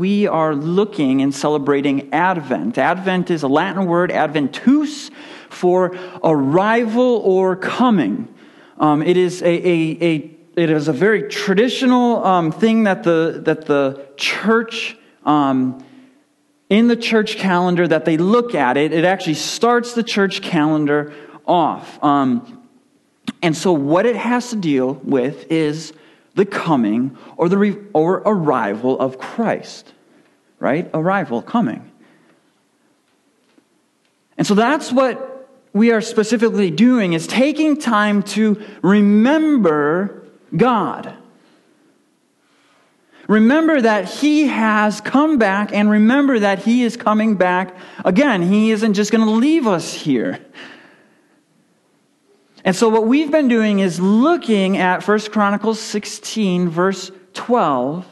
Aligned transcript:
we 0.00 0.26
are 0.26 0.54
looking 0.54 1.20
and 1.20 1.32
celebrating 1.34 2.10
Advent. 2.10 2.78
Advent 2.78 3.30
is 3.30 3.42
a 3.42 3.48
Latin 3.48 3.84
word, 3.84 4.10
adventus, 4.10 5.10
for 5.50 5.94
arrival 6.24 7.18
or 7.18 7.54
coming. 7.54 8.26
Um, 8.78 9.02
it 9.02 9.18
is 9.18 9.42
a, 9.42 9.46
a, 9.46 9.98
a, 10.00 10.36
it 10.56 10.70
is 10.70 10.88
a 10.88 10.94
very 10.94 11.28
traditional 11.28 12.24
um, 12.24 12.50
thing 12.50 12.84
that 12.84 13.02
the, 13.02 13.42
that 13.44 13.66
the 13.66 14.06
church, 14.16 14.96
um, 15.26 15.84
in 16.70 16.88
the 16.88 16.96
church 16.96 17.36
calendar, 17.36 17.86
that 17.86 18.06
they 18.06 18.16
look 18.16 18.54
at 18.54 18.78
it. 18.78 18.94
It 18.94 19.04
actually 19.04 19.34
starts 19.34 19.92
the 19.92 20.02
church 20.02 20.40
calendar 20.40 21.12
off. 21.46 22.02
Um, 22.02 22.66
and 23.42 23.54
so, 23.54 23.72
what 23.72 24.06
it 24.06 24.16
has 24.16 24.48
to 24.48 24.56
deal 24.56 24.94
with 24.94 25.52
is 25.52 25.92
the 26.34 26.46
coming 26.46 27.16
or 27.36 27.48
the 27.48 27.58
re- 27.58 27.78
or 27.92 28.22
arrival 28.24 28.98
of 28.98 29.18
Christ. 29.18 29.92
Right? 30.58 30.90
Arrival, 30.92 31.42
coming. 31.42 31.90
And 34.36 34.46
so 34.46 34.54
that's 34.54 34.92
what 34.92 35.48
we 35.72 35.92
are 35.92 36.00
specifically 36.00 36.70
doing 36.70 37.12
is 37.12 37.26
taking 37.26 37.76
time 37.76 38.22
to 38.22 38.60
remember 38.82 40.24
God. 40.56 41.14
Remember 43.28 43.80
that 43.80 44.06
He 44.06 44.48
has 44.48 45.00
come 45.00 45.38
back 45.38 45.72
and 45.72 45.88
remember 45.88 46.40
that 46.40 46.60
He 46.60 46.82
is 46.82 46.96
coming 46.96 47.36
back 47.36 47.76
again. 48.04 48.42
He 48.42 48.72
isn't 48.72 48.94
just 48.94 49.12
going 49.12 49.24
to 49.24 49.30
leave 49.30 49.68
us 49.68 49.94
here. 49.94 50.40
And 52.64 52.76
so 52.76 52.88
what 52.88 53.06
we've 53.06 53.30
been 53.30 53.48
doing 53.48 53.80
is 53.80 53.98
looking 54.00 54.76
at 54.76 55.06
1 55.06 55.20
Chronicles 55.30 55.80
16, 55.80 56.68
verse 56.68 57.10
12, 57.32 58.06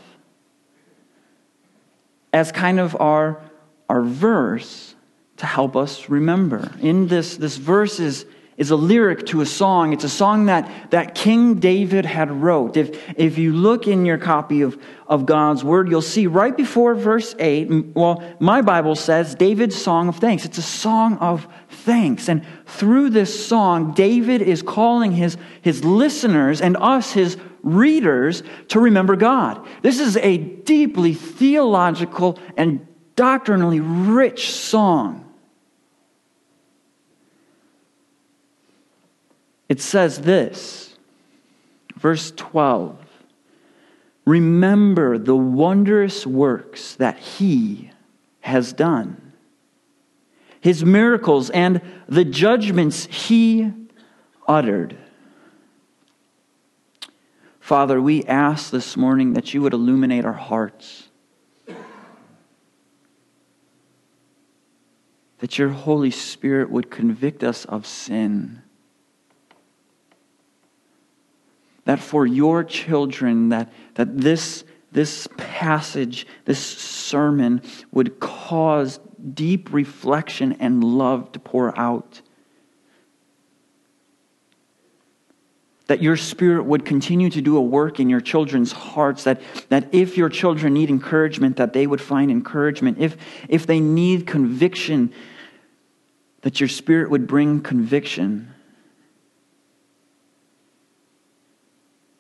as 2.33 2.53
kind 2.53 2.81
of 2.81 2.97
our, 3.01 3.43
our 3.89 4.03
verse 4.03 4.95
to 5.39 5.47
help 5.47 5.77
us 5.77 6.09
remember. 6.09 6.73
In 6.81 7.09
this, 7.09 7.37
this 7.37 7.57
verse 7.57 8.01
is 8.01 8.25
is 8.59 8.73
a 8.73 8.77
lyric 8.77 9.25
to 9.27 9.41
a 9.41 9.47
song. 9.47 9.93
It's 9.93 10.03
a 10.03 10.09
song 10.09 10.47
that, 10.47 10.91
that 10.91 11.15
King 11.15 11.55
David 11.55 12.05
had 12.05 12.31
wrote. 12.31 12.77
If, 12.77 13.17
if 13.17 13.39
you 13.39 13.53
look 13.53 13.87
in 13.87 14.05
your 14.05 14.19
copy 14.19 14.63
of, 14.63 14.77
of 15.07 15.25
God's 15.25 15.63
Word, 15.63 15.89
you'll 15.89 16.03
see 16.03 16.27
right 16.27 16.55
before 16.55 16.97
verse 16.97 17.37
8, 17.39 17.95
well, 17.95 18.23
my 18.41 18.61
Bible 18.61 18.97
says 18.97 19.37
David's 19.37 19.81
song 19.81 20.09
of 20.09 20.17
thanks. 20.17 20.45
It's 20.45 20.59
a 20.59 20.63
song 20.63 21.19
of 21.19 21.47
thanks. 21.89 22.29
And 22.29 22.45
through 22.67 23.09
this 23.09 23.47
song, 23.49 23.95
David 23.95 24.43
is 24.43 24.61
calling 24.61 25.13
his, 25.13 25.39
his 25.63 25.83
listeners 25.83 26.61
and 26.61 26.77
us, 26.77 27.13
his 27.13 27.39
readers, 27.63 28.43
to 28.69 28.79
remember 28.79 29.17
God. 29.17 29.67
This 29.81 29.99
is 29.99 30.19
a 30.19 30.37
deeply 30.37 31.15
theological 31.15 32.39
and 32.59 32.87
doctrinally 33.17 33.81
rich 33.81 34.53
song. 34.53 35.25
It 39.71 39.81
says 39.81 40.21
this, 40.21 40.95
verse 41.97 42.33
12 42.37 42.99
Remember 44.27 45.17
the 45.17 45.35
wondrous 45.35 46.27
works 46.27 46.97
that 46.97 47.19
He 47.19 47.91
has 48.41 48.75
done, 48.75 49.28
His 50.61 50.85
miracles, 50.85 51.51
and 51.51 51.81
the 52.09 52.25
judgments 52.25 53.07
He 53.07 53.73
uttered. 54.47 54.97
Father, 57.61 58.01
we 58.01 58.25
ask 58.25 58.71
this 58.71 58.97
morning 58.97 59.35
that 59.35 59.53
you 59.53 59.63
would 59.63 59.75
illuminate 59.75 60.25
our 60.25 60.33
hearts. 60.33 61.09
That 65.39 65.59
your 65.59 65.69
Holy 65.69 66.11
Spirit 66.11 66.71
would 66.71 66.91
convict 66.91 67.45
us 67.45 67.65
of 67.65 67.87
sin 67.87 68.63
that 71.89 71.99
for 71.99 72.27
your 72.27 72.63
children 72.63 73.49
that, 73.49 73.73
that 73.95 74.19
this, 74.19 74.63
this 74.93 75.27
passage, 75.39 76.27
this 76.45 76.59
sermon 76.59 77.63
would 77.91 78.21
cause 78.21 79.01
deep 79.35 79.73
reflection 79.73 80.57
and 80.61 80.83
love 80.83 81.33
to 81.33 81.39
pour 81.39 81.79
out. 81.79 82.21
That 85.87 86.03
your 86.03 86.17
spirit 86.17 86.65
would 86.65 86.85
continue 86.85 87.31
to 87.31 87.41
do 87.41 87.57
a 87.57 87.63
work 87.63 87.99
in 87.99 88.11
your 88.11 88.21
children's 88.21 88.73
hearts, 88.73 89.25
that, 89.25 89.41
that 89.71 89.89
if 89.93 90.17
your 90.17 90.29
children 90.29 90.75
need 90.75 90.91
encouragement, 90.91 91.57
that 91.57 91.73
they 91.73 91.87
would 91.87 92.01
find 92.01 92.31
encouragement. 92.31 92.99
If, 92.99 93.17
if 93.49 93.67
they 93.67 93.81
need 93.81 94.27
conviction, 94.27 95.13
that 96.43 96.61
your 96.61 96.69
spirit 96.69 97.11
would 97.11 97.27
bring 97.27 97.63
conviction. 97.63 98.55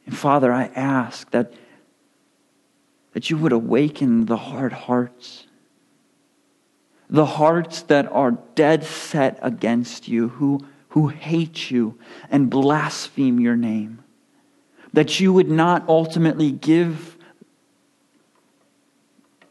And 0.06 0.16
Father, 0.16 0.50
I 0.50 0.64
ask 0.74 1.30
that, 1.32 1.52
that 3.12 3.28
you 3.28 3.36
would 3.36 3.52
awaken 3.52 4.24
the 4.24 4.38
hard 4.38 4.72
hearts, 4.72 5.44
the 7.10 7.26
hearts 7.26 7.82
that 7.82 8.06
are 8.12 8.32
dead 8.54 8.84
set 8.84 9.38
against 9.42 10.08
you, 10.08 10.28
who, 10.28 10.66
who 10.90 11.08
hate 11.08 11.70
you 11.70 11.98
and 12.30 12.50
blaspheme 12.50 13.40
your 13.40 13.56
name. 13.56 14.04
That 14.92 15.20
you 15.20 15.32
would 15.32 15.48
not 15.48 15.88
ultimately 15.88 16.50
give 16.50 17.16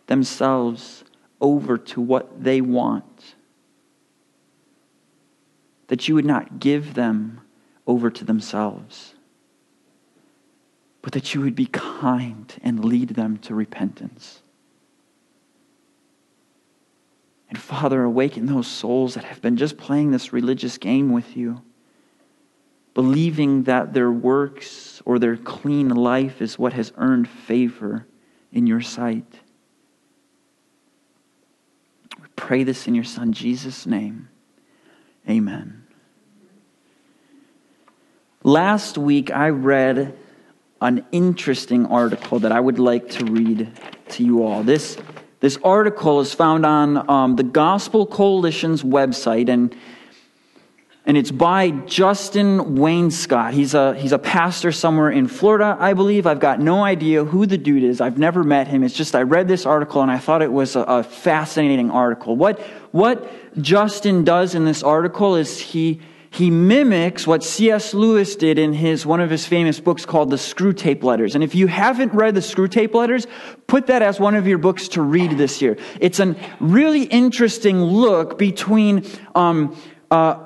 themselves 0.07 1.03
over 1.39 1.77
to 1.77 2.01
what 2.01 2.43
they 2.43 2.61
want. 2.61 3.35
That 5.87 6.07
you 6.07 6.15
would 6.15 6.25
not 6.25 6.59
give 6.59 6.93
them 6.93 7.41
over 7.85 8.09
to 8.09 8.25
themselves 8.25 9.13
but 11.07 11.13
that 11.13 11.33
you 11.33 11.39
would 11.39 11.55
be 11.55 11.67
kind 11.67 12.53
and 12.61 12.83
lead 12.83 13.07
them 13.11 13.37
to 13.37 13.55
repentance. 13.55 14.41
And 17.49 17.57
Father, 17.57 18.03
awaken 18.03 18.45
those 18.45 18.67
souls 18.67 19.13
that 19.13 19.23
have 19.23 19.41
been 19.41 19.57
just 19.57 19.77
playing 19.77 20.11
this 20.11 20.33
religious 20.33 20.77
game 20.77 21.11
with 21.11 21.37
you, 21.37 21.61
believing 22.93 23.63
that 23.63 23.93
their 23.93 24.11
works 24.11 25.01
or 25.05 25.17
their 25.17 25.37
clean 25.37 25.89
life 25.89 26.41
is 26.41 26.59
what 26.59 26.73
has 26.73 26.91
earned 26.97 27.29
favor 27.29 28.05
in 28.51 28.67
your 28.67 28.81
sight. 28.81 29.39
We 32.19 32.27
pray 32.35 32.63
this 32.63 32.87
in 32.87 32.95
your 32.95 33.03
Son, 33.05 33.31
Jesus' 33.31 33.85
name. 33.85 34.29
Amen. 35.29 35.83
Last 38.43 38.97
week, 38.97 39.31
I 39.31 39.49
read 39.49 40.17
an 40.81 41.05
interesting 41.11 41.85
article 41.87 42.39
that 42.39 42.51
I 42.51 42.59
would 42.59 42.79
like 42.79 43.09
to 43.11 43.25
read 43.25 43.71
to 44.09 44.23
you 44.23 44.43
all. 44.43 44.63
This, 44.63 44.97
this 45.39 45.57
article 45.63 46.19
is 46.19 46.33
found 46.33 46.65
on 46.65 47.09
um, 47.09 47.35
the 47.35 47.43
Gospel 47.43 48.07
Coalition's 48.07 48.81
website, 48.81 49.49
and, 49.49 49.75
and 51.05 51.15
it's 51.15 51.29
by 51.29 51.69
Justin 51.69 52.75
Wainscott. 52.77 53.53
He's 53.53 53.75
a, 53.75 53.93
he's 53.95 54.13
a 54.13 54.17
pastor 54.17 54.71
somewhere 54.71 55.11
in 55.11 55.27
Florida, 55.27 55.77
I 55.79 55.93
believe. 55.93 56.25
I've 56.25 56.39
got 56.39 56.59
no 56.59 56.83
idea 56.83 57.23
who 57.23 57.45
the 57.45 57.57
dude 57.57 57.83
is. 57.83 58.01
I've 58.01 58.17
never 58.17 58.43
met 58.43 58.67
him. 58.67 58.83
It's 58.83 58.95
just 58.95 59.15
I 59.15 59.21
read 59.21 59.47
this 59.47 59.67
article 59.67 60.01
and 60.01 60.09
I 60.09 60.17
thought 60.17 60.41
it 60.41 60.51
was 60.51 60.75
a, 60.75 60.81
a 60.81 61.03
fascinating 61.03 61.91
article. 61.91 62.35
What, 62.35 62.59
what 62.91 63.31
Justin 63.61 64.23
does 64.23 64.55
in 64.55 64.65
this 64.65 64.81
article 64.81 65.35
is 65.35 65.59
he 65.59 66.01
he 66.29 66.49
mimics 66.49 67.25
what 67.25 67.43
C.S. 67.43 67.93
Lewis 67.93 68.35
did 68.35 68.59
in 68.59 68.73
his, 68.73 69.05
one 69.05 69.21
of 69.21 69.29
his 69.29 69.45
famous 69.45 69.79
books 69.79 70.05
called 70.05 70.29
The 70.29 70.35
Screwtape 70.35 71.03
Letters. 71.03 71.35
And 71.35 71.43
if 71.43 71.55
you 71.55 71.67
haven't 71.67 72.13
read 72.13 72.35
The 72.35 72.41
Screwtape 72.41 72.93
Letters, 72.93 73.27
put 73.67 73.87
that 73.87 74.01
as 74.01 74.19
one 74.19 74.35
of 74.35 74.47
your 74.47 74.57
books 74.57 74.89
to 74.89 75.01
read 75.01 75.31
this 75.31 75.61
year. 75.61 75.77
It's 75.99 76.19
a 76.19 76.35
really 76.59 77.03
interesting 77.03 77.81
look 77.81 78.37
between 78.37 79.05
um, 79.35 79.75
uh, 80.11 80.43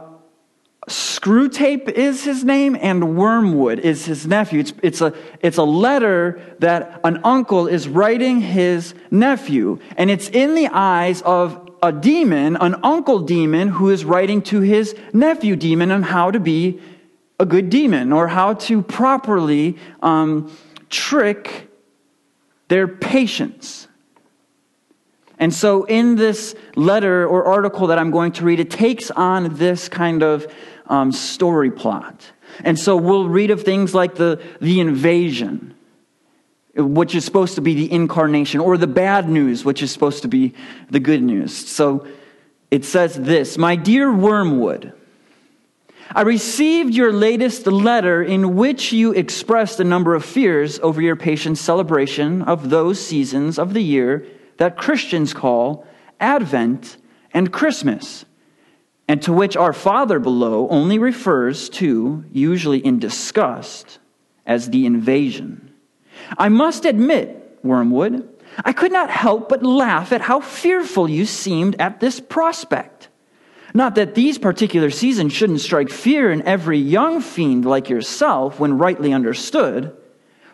Screwtape 0.90 1.90
is 1.90 2.24
his 2.24 2.44
name 2.44 2.76
and 2.80 3.16
Wormwood 3.16 3.80
is 3.80 4.06
his 4.06 4.26
nephew. 4.26 4.62
It's, 4.62 4.74
it's, 4.82 5.02
a, 5.02 5.14
it's 5.42 5.58
a 5.58 5.64
letter 5.64 6.42
that 6.60 7.00
an 7.04 7.22
uncle 7.24 7.68
is 7.68 7.88
writing 7.88 8.42
his 8.42 8.96
nephew. 9.12 9.80
And 9.96 10.10
it's 10.10 10.30
in 10.30 10.56
the 10.56 10.70
eyes 10.70 11.22
of 11.22 11.71
a 11.84 11.92
demon, 11.92 12.56
an 12.58 12.76
uncle 12.84 13.20
demon, 13.20 13.70
who 13.70 13.90
is 13.90 14.06
writing 14.06 14.42
to 14.44 14.62
his 14.62 14.96
nephew 15.14 15.56
demon 15.56 15.92
on 15.92 16.04
how 16.04 16.30
to 16.32 16.40
be 16.40 16.80
a 17.40 17.46
good 17.46 17.70
demon 17.70 18.14
or 18.14 18.28
how 18.28 18.54
to 18.54 18.84
properly 18.84 19.78
um, 20.04 20.56
trick 20.90 21.70
their 22.68 22.88
patients. 22.88 23.88
And 25.40 25.52
so, 25.52 25.86
in 25.86 26.16
this 26.18 26.54
letter 26.76 27.26
or 27.26 27.46
article 27.46 27.88
that 27.88 27.98
I'm 27.98 28.12
going 28.12 28.34
to 28.34 28.46
read, 28.46 28.60
it 28.60 28.70
takes 28.70 29.10
on 29.10 29.56
this 29.56 29.90
kind 29.90 30.22
of 30.22 30.46
um, 30.86 31.12
story 31.12 31.72
plot. 31.72 32.32
And 32.64 32.78
so, 32.78 32.96
we'll 32.96 33.28
read 33.28 33.50
of 33.50 33.64
things 33.64 33.96
like 33.96 34.16
the, 34.16 34.40
the 34.60 34.80
invasion 34.80 35.74
which 36.76 37.16
is 37.16 37.26
supposed 37.26 37.56
to 37.56 37.62
be 37.62 37.74
the 37.74 37.92
incarnation, 37.92 38.60
or 38.60 38.78
the 38.78 38.88
bad 38.88 39.30
news, 39.30 39.66
which 39.66 39.84
is 39.84 39.92
supposed 39.92 40.22
to 40.22 40.28
be 40.28 40.54
the 40.90 41.00
good 41.00 41.22
news. 41.22 41.56
So 41.56 42.08
it 42.70 42.86
says 42.86 43.16
this 43.16 43.58
My 43.58 43.76
dear 43.76 44.12
Wormwood, 44.12 44.94
I 46.14 46.22
received 46.22 46.94
your 46.94 47.14
latest 47.14 47.68
letter 47.68 48.22
in 48.22 48.56
which 48.56 48.92
you 48.92 49.12
expressed 49.14 49.80
a 49.80 49.86
number 49.86 50.14
of 50.14 50.26
fears 50.26 50.80
over 50.80 51.02
your 51.02 51.16
patient's 51.16 51.62
celebration 51.62 52.42
of 52.42 52.70
those 52.70 53.06
seasons 53.06 53.58
of 53.58 53.74
the 53.74 53.84
year 53.84 54.26
that 54.58 54.78
Christians 54.78 55.34
call 55.34 55.86
Advent 56.20 56.98
and 57.34 57.52
Christmas, 57.52 58.26
and 59.08 59.22
to 59.22 59.34
which 59.34 59.56
our 59.58 59.74
Father 59.74 60.20
below 60.20 60.68
only 60.70 61.00
refers 61.00 61.70
to, 61.70 62.26
usually 62.32 62.80
in 62.80 63.00
disgust, 63.00 64.00
as 64.46 64.70
the 64.70 64.86
invasion. 64.86 65.71
I 66.38 66.50
must 66.50 66.86
admit, 66.86 67.60
Wormwood, 67.64 68.28
I 68.64 68.74
could 68.74 68.92
not 68.92 69.10
help 69.10 69.50
but 69.50 69.64
laugh 69.64 70.12
at 70.12 70.22
how 70.22 70.40
fearful 70.42 71.10
you 71.10 71.26
seemed 71.26 71.80
at 71.80 72.00
this 72.00 72.20
prospect. 72.20 73.10
Not 73.74 73.96
that 73.96 74.16
these 74.16 74.38
particular 74.38 74.90
seasons 74.90 75.34
shouldn't 75.34 75.62
strike 75.62 75.90
fear 75.90 76.32
in 76.32 76.42
every 76.44 76.78
young 76.78 77.22
fiend 77.22 77.66
like 77.66 77.90
yourself 77.90 78.60
when 78.60 78.78
rightly 78.78 79.14
understood, 79.14 79.96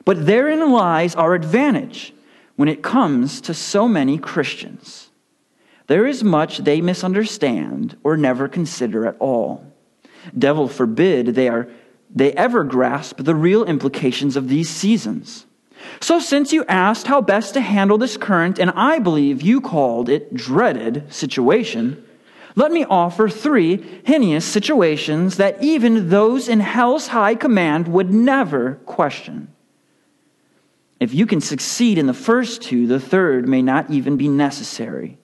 but 0.06 0.26
therein 0.26 0.72
lies 0.72 1.16
our 1.16 1.34
advantage 1.34 2.14
when 2.56 2.68
it 2.68 2.84
comes 2.84 3.42
to 3.42 3.54
so 3.54 3.88
many 3.88 4.18
Christians. 4.18 5.10
There 5.88 6.06
is 6.06 6.24
much 6.24 6.60
they 6.60 6.82
misunderstand 6.82 7.98
or 8.04 8.18
never 8.18 8.48
consider 8.48 9.08
at 9.08 9.16
all. 9.20 9.66
Devil 10.38 10.68
forbid 10.68 11.28
they 11.28 11.48
are 11.48 11.70
they 12.14 12.32
ever 12.34 12.64
grasp 12.64 13.24
the 13.24 13.36
real 13.36 13.66
implications 13.66 14.36
of 14.38 14.48
these 14.48 14.70
seasons. 14.70 15.46
So, 16.00 16.20
since 16.20 16.54
you 16.54 16.64
asked 16.66 17.08
how 17.08 17.22
best 17.22 17.54
to 17.56 17.62
handle 17.62 17.98
this 17.98 18.18
current, 18.18 18.60
and 18.60 18.72
I 18.72 19.00
believe 19.00 19.42
you 19.42 19.62
called 19.62 20.10
it 20.10 20.34
dreaded 20.34 21.12
situation, 21.12 22.04
let 22.56 22.72
me 22.72 22.86
offer 22.86 23.30
three 23.30 24.02
heinous 24.04 24.46
situations 24.46 25.38
that 25.38 25.62
even 25.62 26.10
those 26.10 26.50
in 26.50 26.60
hell's 26.60 27.08
high 27.08 27.36
command 27.36 27.88
would 27.88 28.12
never 28.12 28.76
question. 28.86 29.54
If 31.00 31.14
you 31.14 31.28
can 31.28 31.42
succeed 31.42 31.98
in 31.98 32.08
the 32.08 32.14
first 32.14 32.64
two, 32.64 32.88
the 32.88 33.00
third 33.00 33.48
may 33.48 33.62
not 33.62 33.92
even 33.92 34.18
be 34.18 34.28
necessary. 34.28 35.18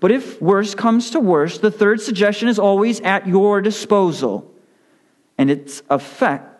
But 0.00 0.10
if 0.10 0.40
worse 0.42 0.74
comes 0.74 1.10
to 1.10 1.20
worse, 1.20 1.58
the 1.58 1.70
third 1.70 2.00
suggestion 2.02 2.48
is 2.48 2.58
always 2.58 3.00
at 3.00 3.26
your 3.26 3.62
disposal. 3.62 4.52
And 5.38 5.50
its 5.50 5.82
effect 5.88 6.53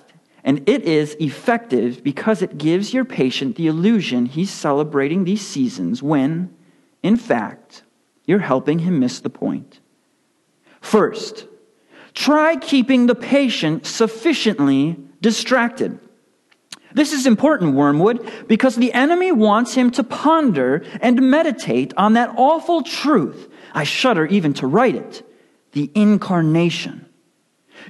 and 0.44 0.69
it 0.69 0.82
is 0.82 1.17
effective 1.19 2.05
because 2.05 2.43
it 2.43 2.58
gives 2.58 2.93
your 2.93 3.06
patient 3.06 3.56
the 3.56 3.67
illusion 3.67 4.26
he's 4.26 4.50
celebrating 4.50 5.25
these 5.25 5.44
seasons 5.44 6.02
when, 6.02 6.55
in 7.02 7.17
fact, 7.17 7.82
you're 8.26 8.38
helping 8.41 8.81
him 8.81 9.00
miss 9.00 9.20
the 9.20 9.31
point. 9.31 9.81
First, 10.82 11.46
try 12.12 12.56
keeping 12.56 13.06
the 13.06 13.14
patient 13.14 13.87
sufficiently 13.87 14.99
distracted. 15.23 15.99
This 16.93 17.12
is 17.12 17.26
important, 17.26 17.75
Wormwood, 17.75 18.46
because 18.46 18.76
the 18.76 18.93
enemy 18.93 19.32
wants 19.32 19.75
him 19.75 19.91
to 19.93 20.05
ponder 20.05 20.85
and 21.00 21.31
meditate 21.31 21.94
on 21.96 22.12
that 22.12 22.35
awful 22.37 22.82
truth. 22.82 23.49
I 23.73 23.85
shudder 23.85 24.26
even 24.26 24.52
to 24.55 24.67
write 24.67 24.94
it 24.94 25.26
the 25.73 25.91
incarnation. 25.94 27.03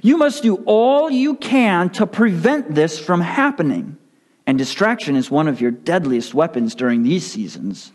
You 0.01 0.17
must 0.17 0.43
do 0.43 0.55
all 0.65 1.09
you 1.09 1.35
can 1.35 1.89
to 1.91 2.05
prevent 2.05 2.75
this 2.75 2.99
from 2.99 3.21
happening. 3.21 3.97
And 4.47 4.57
distraction 4.57 5.15
is 5.15 5.31
one 5.31 5.47
of 5.47 5.61
your 5.61 5.71
deadliest 5.71 6.33
weapons 6.33 6.75
during 6.75 7.03
these 7.03 7.25
seasons. 7.25 7.91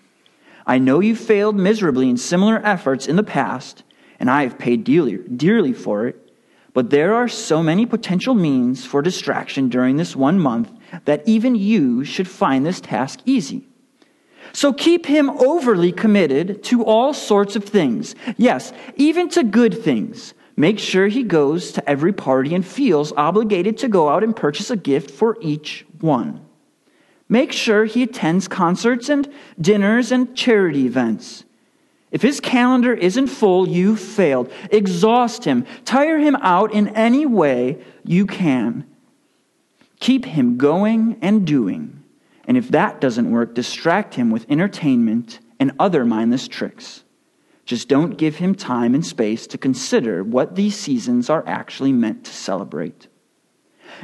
I 0.66 0.78
know 0.78 1.00
you 1.00 1.16
failed 1.16 1.56
miserably 1.56 2.08
in 2.08 2.16
similar 2.16 2.64
efforts 2.64 3.06
in 3.06 3.16
the 3.16 3.22
past, 3.22 3.82
and 4.18 4.30
I 4.30 4.42
have 4.42 4.58
paid 4.58 4.84
dearly, 4.84 5.18
dearly 5.18 5.72
for 5.72 6.06
it. 6.06 6.30
But 6.72 6.90
there 6.90 7.14
are 7.14 7.28
so 7.28 7.62
many 7.62 7.86
potential 7.86 8.34
means 8.34 8.84
for 8.84 9.02
distraction 9.02 9.68
during 9.68 9.96
this 9.96 10.14
one 10.14 10.38
month 10.38 10.70
that 11.04 11.22
even 11.26 11.54
you 11.54 12.04
should 12.04 12.28
find 12.28 12.64
this 12.64 12.80
task 12.80 13.20
easy. 13.24 13.66
So 14.52 14.72
keep 14.72 15.06
him 15.06 15.30
overly 15.30 15.92
committed 15.92 16.62
to 16.64 16.84
all 16.84 17.14
sorts 17.14 17.56
of 17.56 17.64
things. 17.64 18.14
Yes, 18.36 18.72
even 18.96 19.28
to 19.30 19.42
good 19.42 19.82
things 19.82 20.34
Make 20.60 20.78
sure 20.78 21.08
he 21.08 21.22
goes 21.22 21.72
to 21.72 21.88
every 21.88 22.12
party 22.12 22.54
and 22.54 22.62
feels 22.62 23.14
obligated 23.16 23.78
to 23.78 23.88
go 23.88 24.10
out 24.10 24.22
and 24.22 24.36
purchase 24.36 24.70
a 24.70 24.76
gift 24.76 25.10
for 25.10 25.38
each 25.40 25.86
one. 26.00 26.44
Make 27.30 27.50
sure 27.50 27.86
he 27.86 28.02
attends 28.02 28.46
concerts 28.46 29.08
and 29.08 29.26
dinners 29.58 30.12
and 30.12 30.36
charity 30.36 30.84
events. 30.84 31.44
If 32.10 32.20
his 32.20 32.40
calendar 32.40 32.92
isn't 32.92 33.28
full, 33.28 33.66
you 33.66 33.96
failed. 33.96 34.52
Exhaust 34.70 35.44
him. 35.44 35.64
Tire 35.86 36.18
him 36.18 36.36
out 36.42 36.74
in 36.74 36.88
any 36.88 37.24
way 37.24 37.82
you 38.04 38.26
can. 38.26 38.84
Keep 39.98 40.26
him 40.26 40.58
going 40.58 41.16
and 41.22 41.46
doing. 41.46 42.04
And 42.44 42.58
if 42.58 42.68
that 42.68 43.00
doesn't 43.00 43.30
work, 43.30 43.54
distract 43.54 44.16
him 44.16 44.30
with 44.30 44.44
entertainment 44.50 45.38
and 45.58 45.72
other 45.78 46.04
mindless 46.04 46.48
tricks. 46.48 47.02
Just 47.70 47.86
don't 47.86 48.18
give 48.18 48.34
him 48.34 48.56
time 48.56 48.96
and 48.96 49.06
space 49.06 49.46
to 49.46 49.56
consider 49.56 50.24
what 50.24 50.56
these 50.56 50.74
seasons 50.76 51.30
are 51.30 51.44
actually 51.46 51.92
meant 51.92 52.24
to 52.24 52.32
celebrate. 52.32 53.06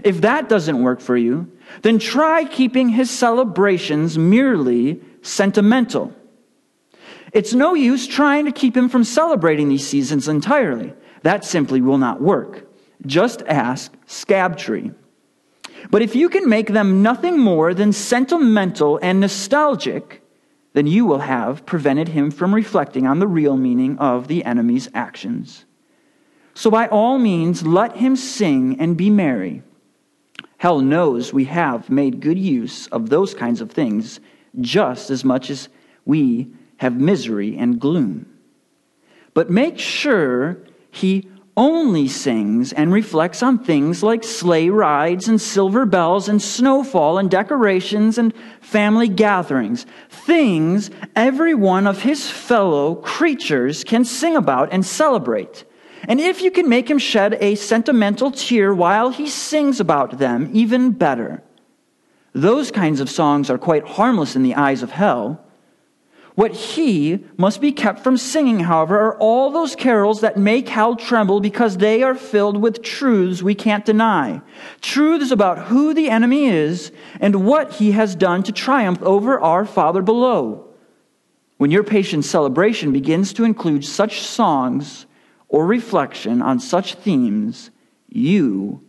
If 0.05 0.21
that 0.21 0.49
doesn't 0.49 0.81
work 0.81 1.01
for 1.01 1.17
you, 1.17 1.51
then 1.83 1.99
try 1.99 2.45
keeping 2.45 2.91
his 2.91 3.11
celebrations 3.11 4.17
merely 4.17 5.01
sentimental. 5.21 6.15
It's 7.33 7.55
no 7.55 7.75
use 7.75 8.07
trying 8.07 8.45
to 8.45 8.53
keep 8.53 8.77
him 8.77 8.89
from 8.89 9.03
celebrating 9.03 9.69
these 9.69 9.85
seasons 9.85 10.29
entirely. 10.29 10.95
That 11.23 11.45
simply 11.45 11.81
will 11.81 11.99
not 11.99 12.23
work. 12.23 12.69
Just 13.05 13.43
ask 13.49 13.93
Scabtree. 14.07 14.93
But 15.91 16.03
if 16.03 16.15
you 16.15 16.29
can 16.29 16.49
make 16.49 16.69
them 16.69 17.03
nothing 17.03 17.37
more 17.37 17.75
than 17.75 17.93
sentimental 17.93 19.01
and 19.03 19.19
nostalgic, 19.19 20.23
then 20.77 20.87
you 20.87 21.07
will 21.07 21.21
have 21.21 21.65
prevented 21.65 22.09
him 22.09 22.31
from 22.31 22.55
reflecting 22.55 23.07
on 23.07 23.19
the 23.19 23.27
real 23.27 23.57
meaning 23.57 23.97
of 23.97 24.29
the 24.29 24.45
enemy's 24.45 24.91
actions. 24.93 25.65
So, 26.53 26.71
by 26.71 26.87
all 26.89 27.19
means, 27.19 27.67
let 27.67 27.97
him 27.97 28.15
sing 28.15 28.79
and 28.79 28.95
be 28.95 29.09
merry. 29.09 29.63
Hell 30.59 30.81
knows 30.81 31.33
we 31.33 31.47
have 31.47 31.89
made 31.89 32.21
good 32.21 32.39
use 32.39 32.89
of 32.89 33.09
those 33.09 33.33
kinds 33.33 33.63
of 33.63 33.71
things 33.71 34.21
just 34.61 35.09
as 35.09 35.25
much 35.25 35.49
as 35.49 35.71
we 36.05 36.53
have 36.77 37.01
misery 37.01 37.57
and 37.57 37.81
gloom. 37.81 38.27
But 39.33 39.49
make 39.49 39.79
sure 39.79 40.59
he 40.91 41.27
only 41.57 42.07
sings 42.07 42.73
and 42.73 42.93
reflects 42.93 43.43
on 43.43 43.59
things 43.59 44.03
like 44.03 44.23
sleigh 44.23 44.69
rides 44.69 45.27
and 45.27 45.41
silver 45.41 45.87
bells 45.87 46.29
and 46.29 46.41
snowfall 46.43 47.17
and 47.17 47.31
decorations 47.31 48.19
and 48.19 48.35
family 48.61 49.09
gatherings. 49.09 49.87
Things 50.11 50.91
every 51.15 51.55
one 51.55 51.87
of 51.87 52.03
his 52.03 52.31
fellow 52.31 52.97
creatures 52.97 53.85
can 53.85 54.05
sing 54.05 54.37
about 54.37 54.69
and 54.71 54.85
celebrate. 54.85 55.65
And 56.09 56.21
if 56.21 56.43
you 56.43 56.51
can 56.51 56.69
make 56.69 56.91
him 56.91 56.99
shed 56.99 57.39
a 57.41 57.55
sentimental 57.55 58.31
tear 58.31 58.75
while 58.75 59.11
he 59.11 59.27
sings 59.27 59.81
about 59.81 60.19
them, 60.19 60.51
even 60.53 60.93
better. 60.93 61.43
Those 62.35 62.71
kinds 62.71 63.01
of 63.01 63.09
songs 63.09 63.49
are 63.49 63.57
quite 63.57 63.87
harmless 63.87 64.37
in 64.37 64.43
the 64.43 64.55
eyes 64.55 64.83
of 64.83 64.91
hell 64.91 65.46
what 66.37 66.53
he 66.53 67.25
must 67.39 67.63
be 67.63 67.73
kept 67.73 68.01
from 68.01 68.19
singing, 68.19 68.61
however, 68.61 69.01
are 69.01 69.19
all 69.19 69.51
those 69.51 69.75
carols 69.75 70.21
that 70.21 70.37
make 70.37 70.69
hell 70.69 70.95
tremble 70.95 71.41
because 71.41 71.79
they 71.79 72.03
are 72.03 72.15
filled 72.15 72.61
with 72.61 72.83
truths 72.83 73.43
we 73.43 73.55
can't 73.55 73.87
deny. 73.87 74.43
Truths 74.83 75.31
about 75.31 75.59
who 75.69 75.95
the 75.95 76.11
enemy 76.11 76.45
is 76.45 76.93
and 77.21 77.47
what 77.47 77.73
he 77.73 77.93
has 77.93 78.15
done 78.15 78.43
to 78.43 78.53
triumph 78.53 79.03
over 79.03 79.41
our 79.41 79.65
Father 79.65 80.03
below. 80.03 80.69
When 81.57 81.71
your 81.71 81.85
patient's 81.85 82.29
celebration 82.29 82.93
begins 82.93 83.33
to 83.33 83.45
include 83.45 83.87
such 83.87 84.21
songs 84.21 85.07
or 85.49 85.65
reflection 85.65 86.43
on 86.43 86.61
such 86.61 86.97
themes, 86.97 87.71
you 88.11 88.83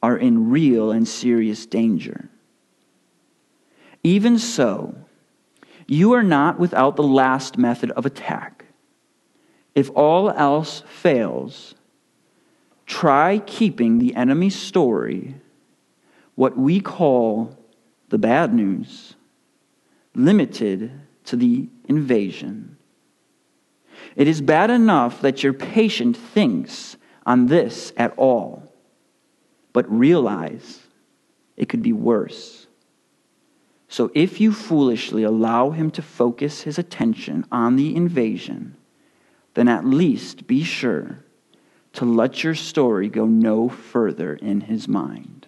are 0.00 0.16
in 0.16 0.48
real 0.48 0.92
and 0.92 1.08
serious 1.08 1.66
danger. 1.66 2.30
Even 4.04 4.38
so, 4.38 4.94
you 5.86 6.12
are 6.12 6.22
not 6.22 6.58
without 6.58 6.96
the 6.96 7.02
last 7.02 7.58
method 7.58 7.90
of 7.92 8.06
attack. 8.06 8.64
If 9.74 9.90
all 9.94 10.30
else 10.30 10.82
fails, 10.86 11.74
try 12.86 13.38
keeping 13.40 13.98
the 13.98 14.14
enemy's 14.14 14.56
story, 14.56 15.34
what 16.34 16.56
we 16.56 16.80
call 16.80 17.56
the 18.08 18.18
bad 18.18 18.54
news, 18.54 19.14
limited 20.14 20.92
to 21.24 21.36
the 21.36 21.68
invasion. 21.88 22.76
It 24.16 24.28
is 24.28 24.40
bad 24.40 24.70
enough 24.70 25.20
that 25.22 25.42
your 25.42 25.52
patient 25.52 26.16
thinks 26.16 26.96
on 27.26 27.46
this 27.46 27.92
at 27.96 28.14
all, 28.16 28.72
but 29.72 29.90
realize 29.90 30.80
it 31.56 31.68
could 31.68 31.82
be 31.82 31.92
worse. 31.92 32.63
So 33.94 34.10
if 34.12 34.40
you 34.40 34.52
foolishly 34.52 35.22
allow 35.22 35.70
him 35.70 35.92
to 35.92 36.02
focus 36.02 36.62
his 36.62 36.80
attention 36.80 37.46
on 37.52 37.76
the 37.76 37.94
invasion, 37.94 38.74
then 39.54 39.68
at 39.68 39.84
least 39.84 40.48
be 40.48 40.64
sure 40.64 41.20
to 41.92 42.04
let 42.04 42.42
your 42.42 42.56
story 42.56 43.08
go 43.08 43.24
no 43.26 43.68
further 43.68 44.34
in 44.34 44.62
his 44.62 44.88
mind. 44.88 45.46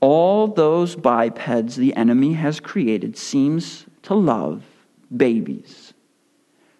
All 0.00 0.46
those 0.46 0.94
bipeds 0.94 1.76
the 1.76 1.96
enemy 1.96 2.34
has 2.34 2.60
created 2.60 3.16
seems 3.16 3.86
to 4.02 4.12
love 4.14 4.62
babies. 5.16 5.94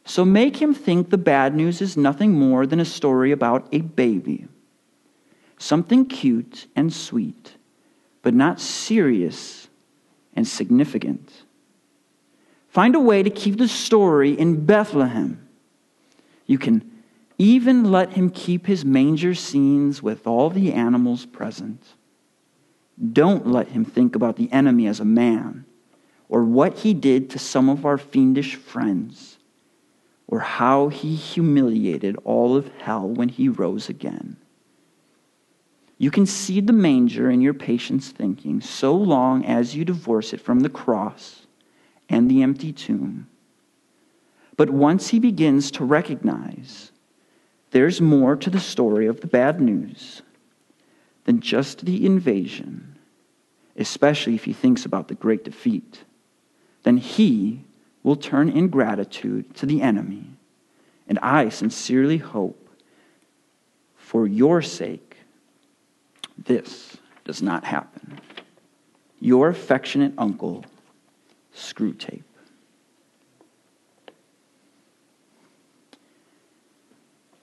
So 0.05 0.23
make 0.23 0.61
him 0.61 0.75
think 0.75 1.09
the 1.09 1.17
bad 1.17 1.55
news 1.55 1.81
is 1.81 1.97
nothing 1.97 2.33
more 2.33 2.67
than 2.67 2.79
a 2.79 2.85
story 2.85 3.33
about 3.33 3.69
a 3.73 3.81
baby. 3.81 4.49
Something 5.57 6.05
cute 6.05 6.67
and 6.77 6.93
sweet, 6.93 7.55
but 8.21 8.35
not 8.35 8.61
serious 8.61 9.64
and 10.35 10.47
significant. 10.47 11.45
Find 12.69 12.95
a 12.95 13.01
way 13.01 13.23
to 13.23 13.31
keep 13.31 13.59
the 13.59 13.69
story 13.69 14.33
in 14.39 14.67
Bethlehem. 14.67 15.49
You 16.47 16.59
can 16.59 16.91
even 17.39 17.91
let 17.91 18.13
him 18.13 18.31
keep 18.31 18.67
his 18.67 18.85
manger 18.85 19.35
scenes 19.35 20.03
with 20.03 20.27
all 20.27 20.51
the 20.51 20.73
animals 20.73 21.27
present. 21.27 21.83
Don't 23.13 23.47
let 23.47 23.69
him 23.69 23.85
think 23.85 24.15
about 24.15 24.37
the 24.37 24.51
enemy 24.53 24.87
as 24.87 25.01
a 25.01 25.05
man, 25.05 25.65
or 26.29 26.45
what 26.45 26.79
he 26.79 26.95
did 26.95 27.31
to 27.31 27.39
some 27.39 27.69
of 27.69 27.85
our 27.85 27.99
fiendish 27.99 28.55
friends, 28.55 29.39
or 30.27 30.41
how 30.41 30.89
he 30.89 31.15
humiliated 31.15 32.17
all 32.25 32.57
of 32.57 32.71
hell 32.79 33.09
when 33.09 33.29
he 33.29 33.49
rose 33.49 33.89
again. 33.89 34.37
You 36.05 36.11
can 36.11 36.27
seed 36.27 36.67
the 36.67 36.75
manger 36.75 37.31
in 37.31 37.41
your 37.41 37.55
patient's 37.55 38.11
thinking 38.11 38.61
so 38.61 38.95
long 38.95 39.43
as 39.47 39.75
you 39.75 39.87
divorce 39.87 40.35
it 40.35 40.41
from 40.43 40.61
the 40.61 40.69
cross 40.69 41.47
and 42.11 42.31
the 42.31 42.43
empty 42.43 42.75
tomb. 42.75 43.27
But 44.59 44.69
once 44.69 45.09
he 45.09 45.19
begins 45.19 45.71
to 45.71 45.85
recognize 45.87 46.93
there's 47.71 48.03
more 48.03 48.37
to 48.37 48.51
the 48.51 48.61
story 48.61 49.07
of 49.07 49.23
the 49.23 49.27
bad 49.27 49.63
news 49.63 50.21
than 51.25 51.41
just 51.41 51.87
the 51.87 52.05
invasion, 52.05 52.99
especially 53.75 54.35
if 54.35 54.45
he 54.45 54.53
thinks 54.53 54.85
about 54.85 55.09
the 55.09 55.15
great 55.15 55.43
defeat, 55.43 56.05
then 56.83 56.99
he 56.99 57.65
will 58.03 58.17
turn 58.17 58.51
in 58.51 58.69
gratitude 58.69 59.55
to 59.55 59.65
the 59.65 59.81
enemy. 59.81 60.27
And 61.09 61.19
I 61.21 61.49
sincerely 61.49 62.19
hope, 62.19 62.69
for 63.97 64.27
your 64.27 64.61
sake, 64.61 65.04
this 66.39 66.97
does 67.25 67.43
not 67.43 67.65
happen. 67.65 68.19
Your 69.21 69.49
affectionate 69.49 70.13
uncle, 70.19 70.65
Screwtape. 71.55 72.23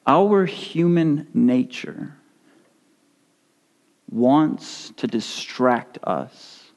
Our 0.06 0.46
human 0.46 1.28
nature 1.34 2.16
wants 4.10 4.92
to 4.98 5.08
distract 5.08 5.98
us. 6.04 6.72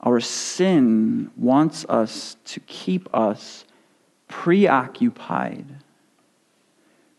Our 0.00 0.20
sin 0.20 1.30
wants 1.36 1.84
us 1.84 2.36
to 2.46 2.60
keep 2.60 3.14
us 3.14 3.64
preoccupied 4.26 5.66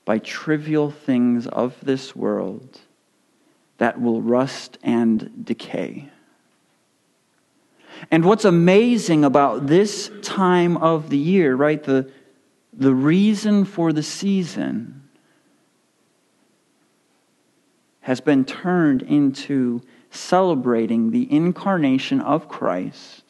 by 0.05 0.19
trivial 0.19 0.91
things 0.91 1.47
of 1.47 1.75
this 1.81 2.15
world 2.15 2.79
that 3.77 3.99
will 4.01 4.21
rust 4.21 4.77
and 4.83 5.45
decay. 5.45 6.09
And 8.09 8.25
what's 8.25 8.45
amazing 8.45 9.23
about 9.23 9.67
this 9.67 10.09
time 10.21 10.77
of 10.77 11.09
the 11.09 11.17
year, 11.17 11.55
right? 11.55 11.83
The, 11.83 12.09
the 12.73 12.93
reason 12.93 13.65
for 13.65 13.93
the 13.93 14.03
season 14.03 15.01
has 18.01 18.19
been 18.21 18.45
turned 18.45 19.03
into 19.03 19.81
celebrating 20.09 21.11
the 21.11 21.31
incarnation 21.31 22.19
of 22.19 22.49
Christ, 22.49 23.23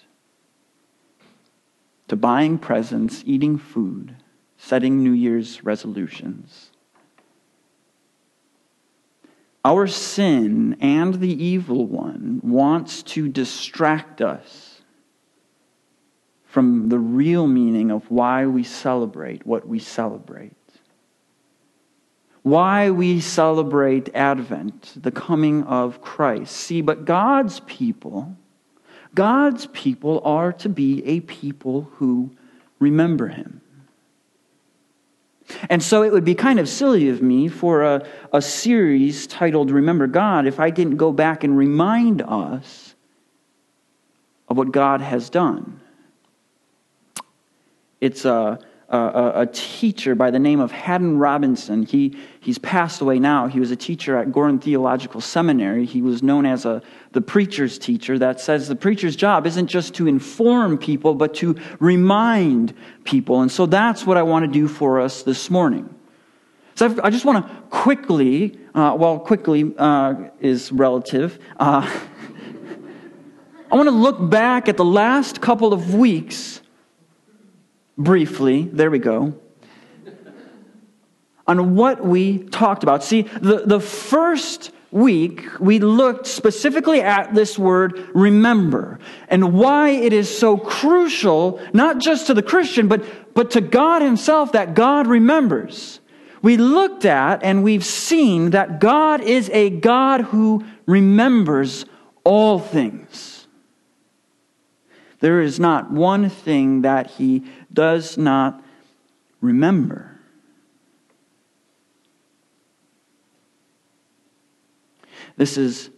to 2.08 2.16
buying 2.16 2.58
presents, 2.58 3.24
eating 3.25 3.58
food, 3.58 4.16
setting 4.63 5.03
New 5.03 5.12
Year's 5.12 5.63
resolutions. 5.63 6.70
Our 9.65 9.88
sin 9.88 10.77
and 10.80 11.15
the 11.15 11.44
evil 11.44 11.88
one 11.88 12.39
wants 12.44 13.01
to 13.03 13.27
distract 13.27 14.22
us 14.22 14.82
from 16.46 16.89
the 16.89 17.00
real 17.00 17.48
meaning 17.48 17.89
of 17.89 18.10
why 18.12 18.46
we 18.46 18.63
celebrate 18.63 19.46
what 19.48 19.68
we 19.68 19.80
celebrate. 19.80 20.53
Why 22.44 22.91
we 22.91 23.20
celebrate 23.20 24.13
Advent, 24.15 24.94
the 24.96 25.12
coming 25.12 25.63
of 25.63 26.01
Christ. 26.01 26.56
See, 26.56 26.82
but 26.82 27.06
God's 27.06 27.62
people, 27.62 28.36
God's 29.15 29.65
people 29.68 30.22
are 30.24 30.53
to 30.53 30.70
be 30.70 31.03
a 31.06 31.20
people 31.22 31.89
who 31.94 32.32
remember 32.80 33.27
Him. 33.27 33.62
And 35.70 35.81
so 35.81 36.03
it 36.03 36.12
would 36.12 36.25
be 36.25 36.36
kind 36.36 36.60
of 36.60 36.67
silly 36.67 37.10
of 37.10 37.22
me 37.22 37.48
for 37.48 37.84
a, 37.84 38.08
a 38.34 38.41
series 38.41 39.27
titled 39.27 39.72
Remember 39.72 40.08
God 40.08 40.48
if 40.48 40.60
I 40.60 40.70
didn't 40.70 40.98
go 40.98 41.12
back 41.12 41.43
and 41.43 41.58
remind 41.58 42.22
us 42.22 42.96
of 44.48 44.58
what 44.58 44.72
God 44.72 45.01
has 45.01 45.29
done. 45.29 45.79
It's 48.01 48.25
a, 48.25 48.60
a, 48.98 49.41
a, 49.41 49.45
teacher 49.48 50.15
by 50.15 50.31
the 50.31 50.39
name 50.39 50.60
of 50.60 50.71
Haddon 50.71 51.17
Robinson. 51.17 51.83
He, 51.83 52.17
he's 52.41 52.57
passed 52.57 53.00
away 53.00 53.19
now. 53.19 53.48
He 53.48 53.60
was 53.60 53.71
a 53.71 53.75
teacher 53.75 54.17
at 54.17 54.31
Gordon 54.31 54.60
Theological 54.60 55.21
Seminary. 55.21 55.86
He 55.86 56.01
was 56.01 56.21
known 56.21 56.45
as 56.45 56.65
a, 56.65 56.81
the 57.13 57.21
preacher's 57.21 57.79
teacher 57.79 58.19
that 58.19 58.41
says 58.41 58.67
the 58.67 58.75
preacher's 58.75 59.15
job 59.15 59.48
isn't 59.48 59.67
just 59.67 59.93
to 59.95 60.07
inform 60.07 60.77
people, 60.77 61.15
but 61.15 61.33
to 61.36 61.55
remind 61.79 62.74
people. 63.05 63.41
And 63.41 63.51
so 63.51 63.65
that's 63.65 64.05
what 64.05 64.17
I 64.17 64.24
want 64.24 64.45
to 64.45 64.51
do 64.51 64.67
for 64.67 65.00
us 65.00 65.24
this 65.24 65.50
morning. 65.50 65.93
So 66.75 66.86
I've, 66.86 67.00
i 67.00 67.10
just 67.10 67.25
want 67.25 67.48
to 67.48 67.53
quickly, 67.69 68.60
uh, 68.75 68.95
well, 69.00 69.19
quickly 69.19 69.74
uh, 69.77 70.15
is 70.39 70.71
relative. 70.71 71.39
Uh, 71.57 71.89
I 73.71 73.75
want 73.75 73.88
to 73.88 73.95
look 73.95 74.29
back 74.29 74.67
at 74.67 74.75
the 74.75 74.86
last 74.86 75.39
couple 75.39 75.71
of 75.71 75.93
weeks 75.95 76.61
briefly, 78.03 78.63
there 78.63 78.91
we 78.91 79.00
go, 79.00 79.34
on 81.48 81.75
what 81.75 82.05
we 82.05 82.39
talked 82.39 82.84
about. 82.84 83.03
See, 83.03 83.24
the, 83.24 83.63
the 83.65 83.79
first 83.79 84.72
week, 84.91 85.48
we 85.60 85.79
looked 85.79 86.27
specifically 86.27 87.01
at 87.01 87.34
this 87.34 87.58
word 87.58 88.10
remember 88.13 89.00
and 89.29 89.53
why 89.53 89.89
it 89.89 90.13
is 90.13 90.38
so 90.38 90.58
crucial, 90.58 91.62
not 91.74 92.00
just 92.00 92.27
to 92.27 92.34
the 92.34 92.43
Christian, 92.43 92.88
but, 92.88 93.03
but 93.34 93.51
to 93.51 93.62
God 93.62 94.01
Himself, 94.01 94.51
that 94.51 94.74
God 94.74 95.08
remembers. 95.08 96.00
We 96.41 96.58
looked 96.58 97.05
at 97.05 97.43
and 97.43 97.63
we've 97.63 97.86
seen 97.86 98.51
that 98.51 98.79
God 98.79 99.22
is 99.22 99.50
a 99.51 99.70
God 99.70 100.22
who 100.22 100.65
remembers 100.86 101.86
all 102.24 102.60
things. 102.60 103.48
There 105.20 105.41
is 105.41 105.60
not 105.60 105.91
one 105.91 106.29
thing 106.29 106.81
that 106.81 107.12
he 107.12 107.43
does 107.74 108.18
not 108.18 108.63
remember. 109.40 110.20
This 115.38 115.58
is 115.58 115.90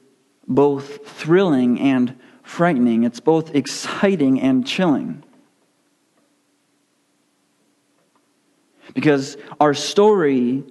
both 0.47 1.07
thrilling 1.07 1.79
and 1.79 2.19
frightening. 2.43 3.03
It's 3.03 3.19
both 3.19 3.55
exciting 3.55 4.39
and 4.39 4.65
chilling. 4.65 5.23
Because 8.93 9.37
our 9.59 9.73
story 9.73 10.63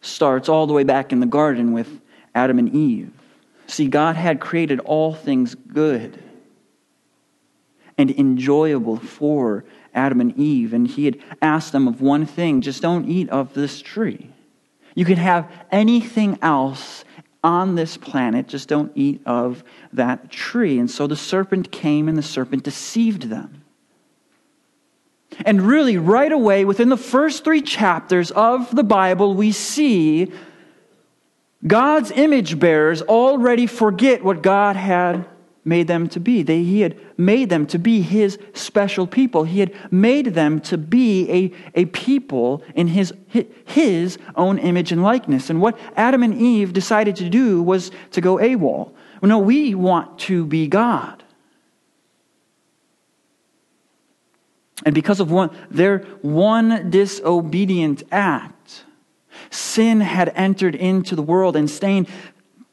starts 0.00 0.48
all 0.48 0.66
the 0.66 0.72
way 0.72 0.84
back 0.84 1.12
in 1.12 1.20
the 1.20 1.26
garden 1.26 1.72
with 1.72 2.00
Adam 2.34 2.58
and 2.58 2.74
Eve. 2.74 3.10
See, 3.66 3.88
God 3.88 4.16
had 4.16 4.40
created 4.40 4.80
all 4.80 5.14
things 5.14 5.54
good 5.54 6.22
and 7.96 8.10
enjoyable 8.10 8.98
for 8.98 9.64
Adam 9.94 10.20
and 10.20 10.36
Eve. 10.38 10.72
And 10.72 10.86
he 10.86 11.04
had 11.04 11.18
asked 11.40 11.72
them 11.72 11.88
of 11.88 12.00
one 12.00 12.26
thing 12.26 12.60
just 12.60 12.82
don't 12.82 13.08
eat 13.08 13.28
of 13.30 13.54
this 13.54 13.80
tree. 13.80 14.30
You 14.94 15.04
can 15.04 15.16
have 15.16 15.50
anything 15.72 16.38
else 16.42 17.04
on 17.42 17.74
this 17.74 17.96
planet, 17.98 18.48
just 18.48 18.68
don't 18.68 18.90
eat 18.94 19.20
of 19.26 19.62
that 19.92 20.30
tree. 20.30 20.78
And 20.78 20.90
so 20.90 21.06
the 21.06 21.16
serpent 21.16 21.70
came 21.70 22.08
and 22.08 22.16
the 22.16 22.22
serpent 22.22 22.62
deceived 22.62 23.24
them. 23.24 23.62
And 25.44 25.62
really, 25.62 25.98
right 25.98 26.30
away, 26.30 26.64
within 26.64 26.88
the 26.88 26.96
first 26.96 27.44
three 27.44 27.60
chapters 27.60 28.30
of 28.30 28.74
the 28.74 28.84
Bible, 28.84 29.34
we 29.34 29.52
see 29.52 30.32
God's 31.66 32.10
image 32.12 32.58
bearers 32.58 33.02
already 33.02 33.66
forget 33.66 34.22
what 34.22 34.42
God 34.42 34.76
had 34.76 35.26
made 35.64 35.86
them 35.86 36.08
to 36.08 36.20
be. 36.20 36.42
They, 36.42 36.62
he 36.62 36.80
had 36.80 36.98
made 37.16 37.48
them 37.48 37.66
to 37.68 37.78
be 37.78 38.02
his 38.02 38.38
special 38.52 39.06
people. 39.06 39.44
He 39.44 39.60
had 39.60 39.72
made 39.92 40.34
them 40.34 40.60
to 40.62 40.76
be 40.76 41.30
a, 41.30 41.80
a 41.82 41.84
people 41.86 42.62
in 42.74 42.88
his, 42.88 43.14
his 43.64 44.18
own 44.36 44.58
image 44.58 44.92
and 44.92 45.02
likeness. 45.02 45.50
And 45.50 45.60
what 45.60 45.78
Adam 45.96 46.22
and 46.22 46.34
Eve 46.34 46.72
decided 46.72 47.16
to 47.16 47.30
do 47.30 47.62
was 47.62 47.90
to 48.12 48.20
go 48.20 48.36
AWOL. 48.36 48.92
No, 49.22 49.38
we 49.38 49.74
want 49.74 50.18
to 50.20 50.44
be 50.44 50.66
God. 50.66 51.24
And 54.84 54.94
because 54.94 55.20
of 55.20 55.30
one, 55.30 55.50
their 55.70 55.98
one 56.20 56.90
disobedient 56.90 58.02
act, 58.12 58.84
sin 59.50 60.00
had 60.00 60.30
entered 60.34 60.74
into 60.74 61.16
the 61.16 61.22
world 61.22 61.56
and 61.56 61.70
stained 61.70 62.08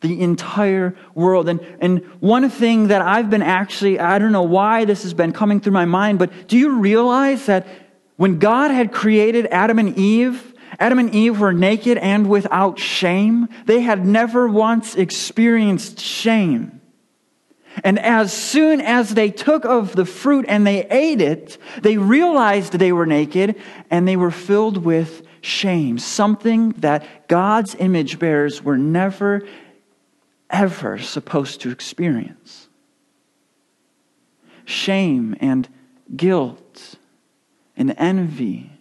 the 0.01 0.21
entire 0.21 0.95
world. 1.13 1.47
And, 1.47 1.61
and 1.79 2.03
one 2.19 2.49
thing 2.49 2.87
that 2.87 3.01
I've 3.01 3.29
been 3.29 3.43
actually, 3.43 3.99
I 3.99 4.19
don't 4.19 4.31
know 4.31 4.41
why 4.43 4.85
this 4.85 5.03
has 5.03 5.13
been 5.13 5.31
coming 5.31 5.61
through 5.61 5.73
my 5.73 5.85
mind, 5.85 6.19
but 6.19 6.47
do 6.47 6.57
you 6.57 6.79
realize 6.79 7.45
that 7.45 7.67
when 8.17 8.39
God 8.39 8.71
had 8.71 8.91
created 8.91 9.47
Adam 9.47 9.79
and 9.79 9.97
Eve, 9.97 10.53
Adam 10.79 10.99
and 10.99 11.13
Eve 11.13 11.39
were 11.39 11.53
naked 11.53 11.97
and 11.99 12.29
without 12.29 12.79
shame? 12.79 13.47
They 13.65 13.81
had 13.81 14.05
never 14.05 14.47
once 14.47 14.95
experienced 14.95 15.99
shame. 15.99 16.81
And 17.83 17.99
as 17.99 18.33
soon 18.33 18.81
as 18.81 19.13
they 19.13 19.31
took 19.31 19.65
of 19.65 19.95
the 19.95 20.05
fruit 20.05 20.45
and 20.47 20.67
they 20.67 20.85
ate 20.87 21.21
it, 21.21 21.57
they 21.81 21.97
realized 21.97 22.73
they 22.73 22.91
were 22.91 23.05
naked 23.05 23.55
and 23.89 24.07
they 24.07 24.17
were 24.17 24.31
filled 24.31 24.77
with 24.77 25.25
shame, 25.41 25.97
something 25.97 26.71
that 26.79 27.27
God's 27.27 27.75
image 27.75 28.19
bearers 28.19 28.61
were 28.63 28.77
never 28.77 29.43
ever 30.51 30.99
supposed 30.99 31.61
to 31.61 31.71
experience. 31.71 32.67
Shame 34.65 35.35
and 35.39 35.67
guilt 36.15 36.95
and 37.75 37.95
envy. 37.97 38.71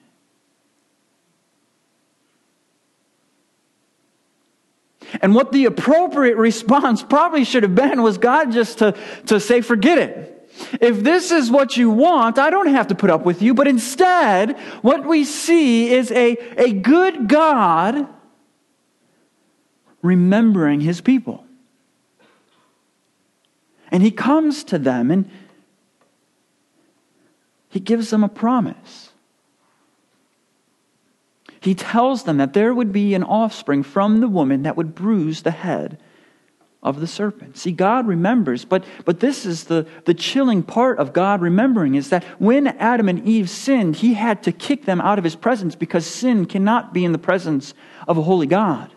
And 5.22 5.34
what 5.34 5.52
the 5.52 5.64
appropriate 5.64 6.36
response 6.36 7.02
probably 7.02 7.44
should 7.44 7.62
have 7.62 7.74
been 7.74 8.02
was 8.02 8.18
God 8.18 8.52
just 8.52 8.78
to, 8.78 8.96
to 9.26 9.40
say, 9.40 9.60
forget 9.60 9.98
it. 9.98 10.36
If 10.80 11.02
this 11.02 11.30
is 11.30 11.50
what 11.50 11.76
you 11.76 11.90
want, 11.90 12.38
I 12.38 12.50
don't 12.50 12.68
have 12.68 12.88
to 12.88 12.94
put 12.94 13.10
up 13.10 13.24
with 13.24 13.42
you. 13.42 13.54
But 13.54 13.66
instead, 13.66 14.58
what 14.82 15.06
we 15.06 15.24
see 15.24 15.92
is 15.92 16.10
a, 16.12 16.36
a 16.56 16.72
good 16.72 17.28
God 17.28 18.06
remembering 20.02 20.80
his 20.80 21.00
people. 21.00 21.44
And 23.90 24.02
he 24.02 24.10
comes 24.10 24.64
to 24.64 24.78
them 24.78 25.10
and 25.10 25.30
he 27.68 27.80
gives 27.80 28.10
them 28.10 28.24
a 28.24 28.28
promise. 28.28 29.10
He 31.60 31.74
tells 31.74 32.24
them 32.24 32.38
that 32.38 32.52
there 32.52 32.74
would 32.74 32.92
be 32.92 33.14
an 33.14 33.22
offspring 33.22 33.82
from 33.82 34.20
the 34.20 34.28
woman 34.28 34.62
that 34.62 34.76
would 34.76 34.94
bruise 34.94 35.42
the 35.42 35.50
head 35.50 35.98
of 36.82 37.00
the 37.00 37.06
serpent. 37.06 37.58
See, 37.58 37.72
God 37.72 38.06
remembers, 38.06 38.64
but, 38.64 38.84
but 39.04 39.20
this 39.20 39.44
is 39.44 39.64
the, 39.64 39.86
the 40.06 40.14
chilling 40.14 40.62
part 40.62 40.98
of 40.98 41.12
God 41.12 41.42
remembering 41.42 41.94
is 41.94 42.08
that 42.08 42.24
when 42.40 42.66
Adam 42.66 43.08
and 43.08 43.26
Eve 43.28 43.50
sinned, 43.50 43.96
he 43.96 44.14
had 44.14 44.42
to 44.44 44.52
kick 44.52 44.86
them 44.86 45.00
out 45.00 45.18
of 45.18 45.24
his 45.24 45.36
presence 45.36 45.76
because 45.76 46.06
sin 46.06 46.46
cannot 46.46 46.94
be 46.94 47.04
in 47.04 47.12
the 47.12 47.18
presence 47.18 47.74
of 48.08 48.16
a 48.16 48.22
holy 48.22 48.46
God. 48.46 48.90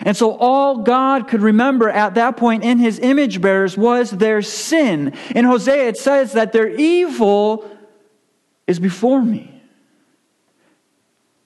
And 0.00 0.16
so 0.16 0.36
all 0.36 0.78
God 0.78 1.28
could 1.28 1.42
remember 1.42 1.90
at 1.90 2.14
that 2.14 2.36
point 2.36 2.64
in 2.64 2.78
his 2.78 2.98
image 2.98 3.40
bearers 3.40 3.76
was 3.76 4.10
their 4.10 4.42
sin. 4.42 5.14
In 5.34 5.44
Hosea, 5.44 5.88
it 5.88 5.98
says 5.98 6.32
that 6.32 6.52
their 6.52 6.68
evil 6.68 7.70
is 8.66 8.78
before 8.78 9.22
me. 9.22 9.62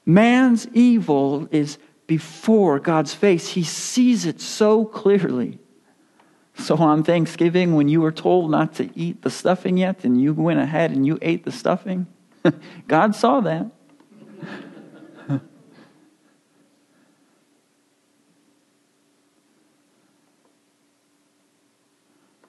Man's 0.07 0.69
evil 0.73 1.49
is 1.51 1.79
before 2.07 2.79
God's 2.79 3.15
face. 3.15 3.49
He 3.49 3.65
sees 3.65 4.27
it 4.27 4.41
so 4.41 4.85
clearly. 4.85 5.59
So 6.57 6.77
on 6.77 7.03
Thanksgiving, 7.03 7.75
when 7.75 7.89
you 7.89 8.01
were 8.01 8.13
told 8.13 8.51
not 8.51 8.75
to 8.75 8.91
eat 8.97 9.23
the 9.23 9.31
stuffing 9.31 9.77
yet, 9.77 10.05
and 10.05 10.21
you 10.21 10.33
went 10.33 10.61
ahead 10.61 10.93
and 10.93 11.05
you 11.05 11.19
ate 11.21 11.45
the 11.45 11.51
stuffing, 11.51 12.07
God 12.89 13.17
saw 13.17 13.41
that. 13.41 13.67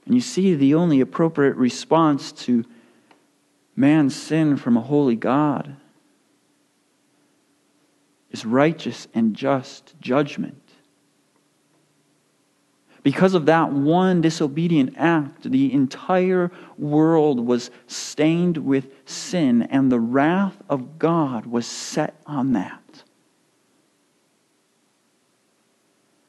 And 0.06 0.14
you 0.14 0.22
see, 0.22 0.54
the 0.54 0.76
only 0.76 1.02
appropriate 1.02 1.56
response 1.56 2.32
to 2.34 2.64
man's 3.76 4.16
sin 4.16 4.58
from 4.58 4.78
a 4.78 4.82
holy 4.82 5.16
God 5.16 5.76
is 8.32 8.46
righteous 8.46 9.08
and 9.14 9.36
just 9.36 9.96
judgment. 10.00 10.62
Because 13.02 13.36
of 13.36 13.46
that 13.46 13.72
one 13.72 14.22
disobedient 14.22 14.96
act, 14.98 15.50
the 15.52 15.72
entire 15.72 16.52
world 16.78 17.40
was 17.40 17.70
stained 17.86 18.58
with 18.58 18.90
sin, 19.06 19.62
and 19.64 19.92
the 19.92 20.00
wrath 20.00 20.58
of 20.68 20.98
God 20.98 21.46
was 21.46 21.68
set 21.68 22.20
on 22.26 22.54
that. 22.54 23.04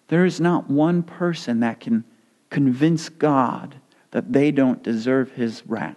There 0.08 0.26
is 0.26 0.38
not 0.38 0.68
one 0.70 1.02
person 1.02 1.60
that 1.60 1.80
can 1.80 2.04
convince 2.50 3.08
God 3.08 3.76
that 4.10 4.32
they 4.32 4.50
don't 4.50 4.82
deserve 4.82 5.32
his 5.32 5.62
wrath. 5.66 5.96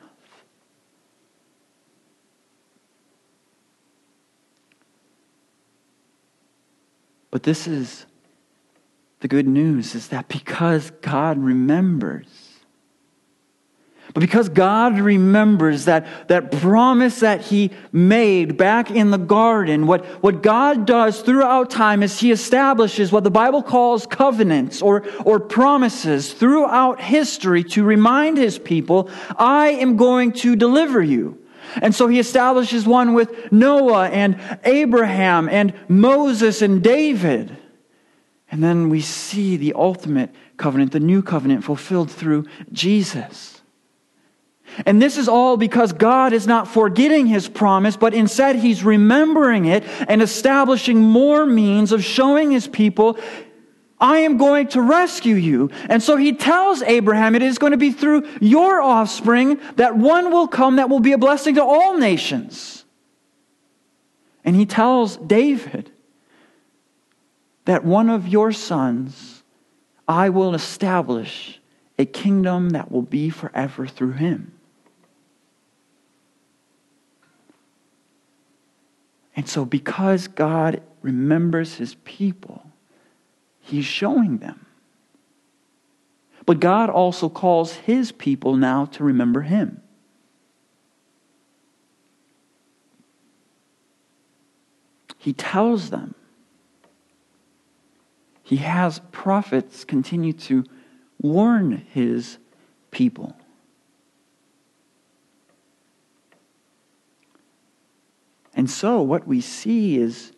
But 7.31 7.43
this 7.43 7.67
is 7.67 8.05
the 9.19 9.27
good 9.27 9.47
news 9.47 9.95
is 9.95 10.07
that 10.07 10.27
because 10.27 10.91
God 11.01 11.37
remembers 11.37 12.48
but 14.13 14.21
because 14.21 14.49
God 14.49 14.99
remembers 14.99 15.85
that, 15.85 16.27
that 16.29 16.51
promise 16.51 17.19
that 17.19 17.41
He 17.41 17.71
made 17.91 18.57
back 18.57 18.89
in 18.89 19.11
the 19.11 19.17
garden, 19.17 19.85
what, 19.85 20.03
what 20.23 20.41
God 20.41 20.87
does 20.87 21.21
throughout 21.21 21.69
time 21.69 22.01
is 22.01 22.19
He 22.19 22.31
establishes 22.31 23.11
what 23.11 23.23
the 23.23 23.29
Bible 23.29 23.61
calls 23.61 24.07
covenants 24.07 24.81
or, 24.81 25.05
or 25.25 25.39
promises 25.39 26.33
throughout 26.33 26.99
history 26.99 27.63
to 27.65 27.83
remind 27.83 28.37
His 28.37 28.57
people, 28.57 29.11
I 29.37 29.69
am 29.69 29.95
going 29.95 30.31
to 30.33 30.55
deliver 30.55 31.03
you. 31.03 31.37
And 31.79 31.93
so 31.93 32.07
He 32.07 32.17
establishes 32.17 32.87
one 32.87 33.13
with 33.13 33.51
Noah 33.51 34.09
and 34.09 34.39
Abraham 34.63 35.47
and 35.47 35.71
Moses 35.87 36.63
and 36.63 36.83
David. 36.83 37.55
And 38.49 38.63
then 38.63 38.89
we 38.89 39.01
see 39.01 39.55
the 39.55 39.73
ultimate 39.73 40.33
covenant, 40.57 40.93
the 40.93 40.99
new 40.99 41.21
covenant 41.21 41.63
fulfilled 41.63 42.09
through 42.09 42.47
Jesus. 42.71 43.58
And 44.85 45.01
this 45.01 45.17
is 45.17 45.27
all 45.27 45.57
because 45.57 45.93
God 45.93 46.33
is 46.33 46.47
not 46.47 46.67
forgetting 46.67 47.27
his 47.27 47.47
promise, 47.47 47.97
but 47.97 48.13
instead 48.13 48.55
he's 48.55 48.83
remembering 48.83 49.65
it 49.65 49.83
and 50.07 50.21
establishing 50.21 50.99
more 50.99 51.45
means 51.45 51.91
of 51.91 52.03
showing 52.03 52.51
his 52.51 52.67
people, 52.67 53.17
I 53.99 54.19
am 54.19 54.37
going 54.37 54.67
to 54.69 54.81
rescue 54.81 55.35
you. 55.35 55.69
And 55.89 56.01
so 56.01 56.15
he 56.15 56.33
tells 56.33 56.81
Abraham 56.81 57.35
it 57.35 57.41
is 57.41 57.57
going 57.57 57.71
to 57.71 57.77
be 57.77 57.91
through 57.91 58.27
your 58.39 58.81
offspring 58.81 59.59
that 59.75 59.97
one 59.97 60.31
will 60.31 60.47
come 60.47 60.77
that 60.77 60.89
will 60.89 61.01
be 61.01 61.11
a 61.11 61.17
blessing 61.17 61.55
to 61.55 61.63
all 61.63 61.97
nations. 61.97 62.85
And 64.45 64.55
he 64.55 64.65
tells 64.65 65.17
David 65.17 65.91
that 67.65 67.83
one 67.83 68.09
of 68.09 68.27
your 68.27 68.51
sons 68.51 69.43
I 70.07 70.29
will 70.29 70.55
establish 70.55 71.59
a 71.99 72.05
kingdom 72.05 72.71
that 72.71 72.91
will 72.91 73.03
be 73.03 73.29
forever 73.29 73.85
through 73.85 74.13
him. 74.13 74.58
And 79.39 79.47
so, 79.47 79.63
because 79.63 80.27
God 80.27 80.81
remembers 81.01 81.75
his 81.75 81.95
people, 82.03 82.73
he's 83.61 83.85
showing 83.85 84.39
them. 84.39 84.65
But 86.45 86.59
God 86.59 86.89
also 86.89 87.29
calls 87.29 87.75
his 87.75 88.11
people 88.11 88.57
now 88.57 88.83
to 88.87 89.03
remember 89.05 89.43
him. 89.43 89.81
He 95.17 95.31
tells 95.31 95.89
them. 95.89 96.15
He 98.43 98.57
has 98.57 98.99
prophets 99.13 99.85
continue 99.85 100.33
to 100.33 100.65
warn 101.21 101.87
his 101.93 102.39
people. 102.91 103.37
And 108.59 108.69
so, 108.69 109.01
what 109.01 109.25
we 109.25 109.39
see 109.39 109.97
is 109.97 110.33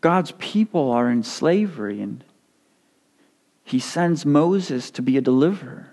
God's 0.00 0.30
people 0.38 0.92
are 0.92 1.10
in 1.10 1.24
slavery, 1.24 2.00
and 2.00 2.22
he 3.64 3.80
sends 3.80 4.24
Moses 4.24 4.92
to 4.92 5.02
be 5.02 5.16
a 5.16 5.20
deliverer, 5.20 5.88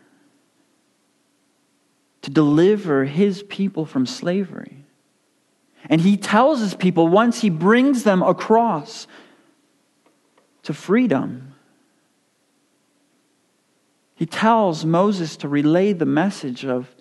to 2.21 2.29
deliver 2.29 3.05
his 3.05 3.41
people 3.41 3.83
from 3.83 4.05
slavery. 4.05 4.85
And 5.89 6.01
he 6.01 6.17
tells 6.17 6.59
his 6.59 6.75
people 6.75 7.07
once 7.07 7.41
he 7.41 7.49
brings 7.49 8.03
them 8.03 8.21
across 8.21 9.07
to 10.61 10.71
freedom, 10.71 11.55
he 14.13 14.27
tells 14.27 14.85
Moses 14.85 15.35
to 15.37 15.47
relay 15.47 15.93
the 15.93 16.05
message 16.05 16.63
of, 16.63 16.95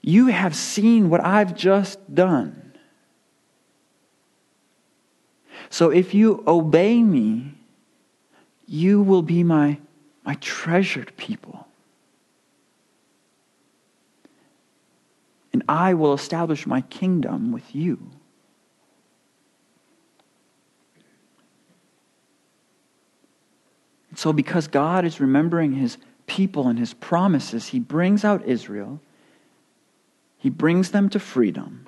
You 0.00 0.28
have 0.28 0.54
seen 0.54 1.10
what 1.10 1.24
I've 1.24 1.56
just 1.56 2.14
done. 2.14 2.67
So 5.70 5.90
if 5.90 6.14
you 6.14 6.42
obey 6.46 7.02
me, 7.02 7.54
you 8.66 9.02
will 9.02 9.22
be 9.22 9.42
my, 9.42 9.78
my 10.24 10.34
treasured 10.34 11.16
people. 11.16 11.66
And 15.52 15.64
I 15.68 15.94
will 15.94 16.12
establish 16.12 16.66
my 16.66 16.82
kingdom 16.82 17.50
with 17.50 17.74
you. 17.74 17.98
So, 24.14 24.32
because 24.32 24.66
God 24.66 25.04
is 25.04 25.20
remembering 25.20 25.74
his 25.74 25.96
people 26.26 26.68
and 26.68 26.78
his 26.78 26.92
promises, 26.94 27.68
he 27.68 27.78
brings 27.78 28.24
out 28.24 28.44
Israel, 28.44 29.00
he 30.38 30.50
brings 30.50 30.90
them 30.90 31.08
to 31.10 31.20
freedom. 31.20 31.87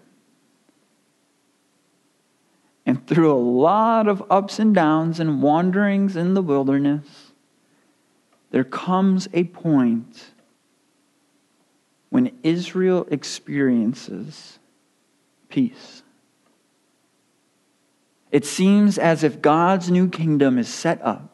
And 2.91 3.07
through 3.07 3.31
a 3.31 3.39
lot 3.39 4.09
of 4.09 4.21
ups 4.29 4.59
and 4.59 4.75
downs 4.75 5.21
and 5.21 5.41
wanderings 5.41 6.17
in 6.17 6.35
the 6.35 6.43
wilderness, 6.43 7.31
there 8.51 8.65
comes 8.65 9.29
a 9.33 9.45
point 9.45 10.33
when 12.09 12.37
Israel 12.43 13.07
experiences 13.09 14.59
peace. 15.49 16.03
It 18.33 18.45
seems 18.45 18.99
as 18.99 19.23
if 19.23 19.41
God's 19.41 19.89
new 19.89 20.09
kingdom 20.09 20.59
is 20.59 20.67
set 20.67 21.01
up. 21.01 21.31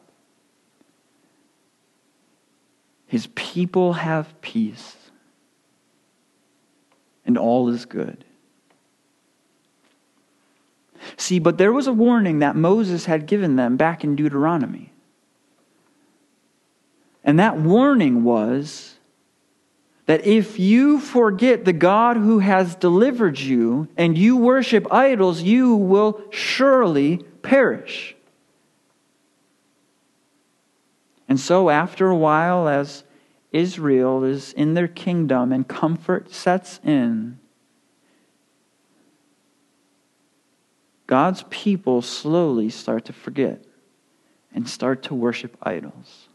His 3.07 3.29
people 3.33 3.93
have 3.93 4.39
peace, 4.41 4.95
and 7.25 7.35
all 7.35 7.69
is 7.69 7.85
good. 7.85 8.25
See, 11.17 11.39
but 11.39 11.57
there 11.57 11.73
was 11.73 11.87
a 11.87 11.93
warning 11.93 12.39
that 12.39 12.55
Moses 12.55 13.05
had 13.05 13.25
given 13.25 13.55
them 13.55 13.75
back 13.75 14.03
in 14.03 14.15
Deuteronomy. 14.15 14.93
And 17.23 17.39
that 17.39 17.57
warning 17.57 18.23
was 18.23 18.95
that 20.05 20.25
if 20.25 20.57
you 20.57 20.99
forget 20.99 21.65
the 21.65 21.73
God 21.73 22.15
who 22.15 22.39
has 22.39 22.75
delivered 22.75 23.39
you 23.39 23.89
and 23.97 24.17
you 24.17 24.37
worship 24.37 24.91
idols, 24.93 25.41
you 25.41 25.75
will 25.75 26.21
surely 26.29 27.17
perish. 27.41 28.15
And 31.27 31.39
so, 31.39 31.69
after 31.69 32.07
a 32.07 32.15
while, 32.15 32.69
as 32.69 33.03
Israel 33.51 34.23
is 34.23 34.53
in 34.53 34.75
their 34.75 34.87
kingdom 34.87 35.51
and 35.51 35.67
comfort 35.67 36.31
sets 36.31 36.79
in, 36.85 37.39
God's 41.07 41.45
people 41.49 42.01
slowly 42.01 42.69
start 42.69 43.05
to 43.05 43.13
forget 43.13 43.63
and 44.53 44.67
start 44.67 45.03
to 45.03 45.15
worship 45.15 45.57
idols. 45.63 46.27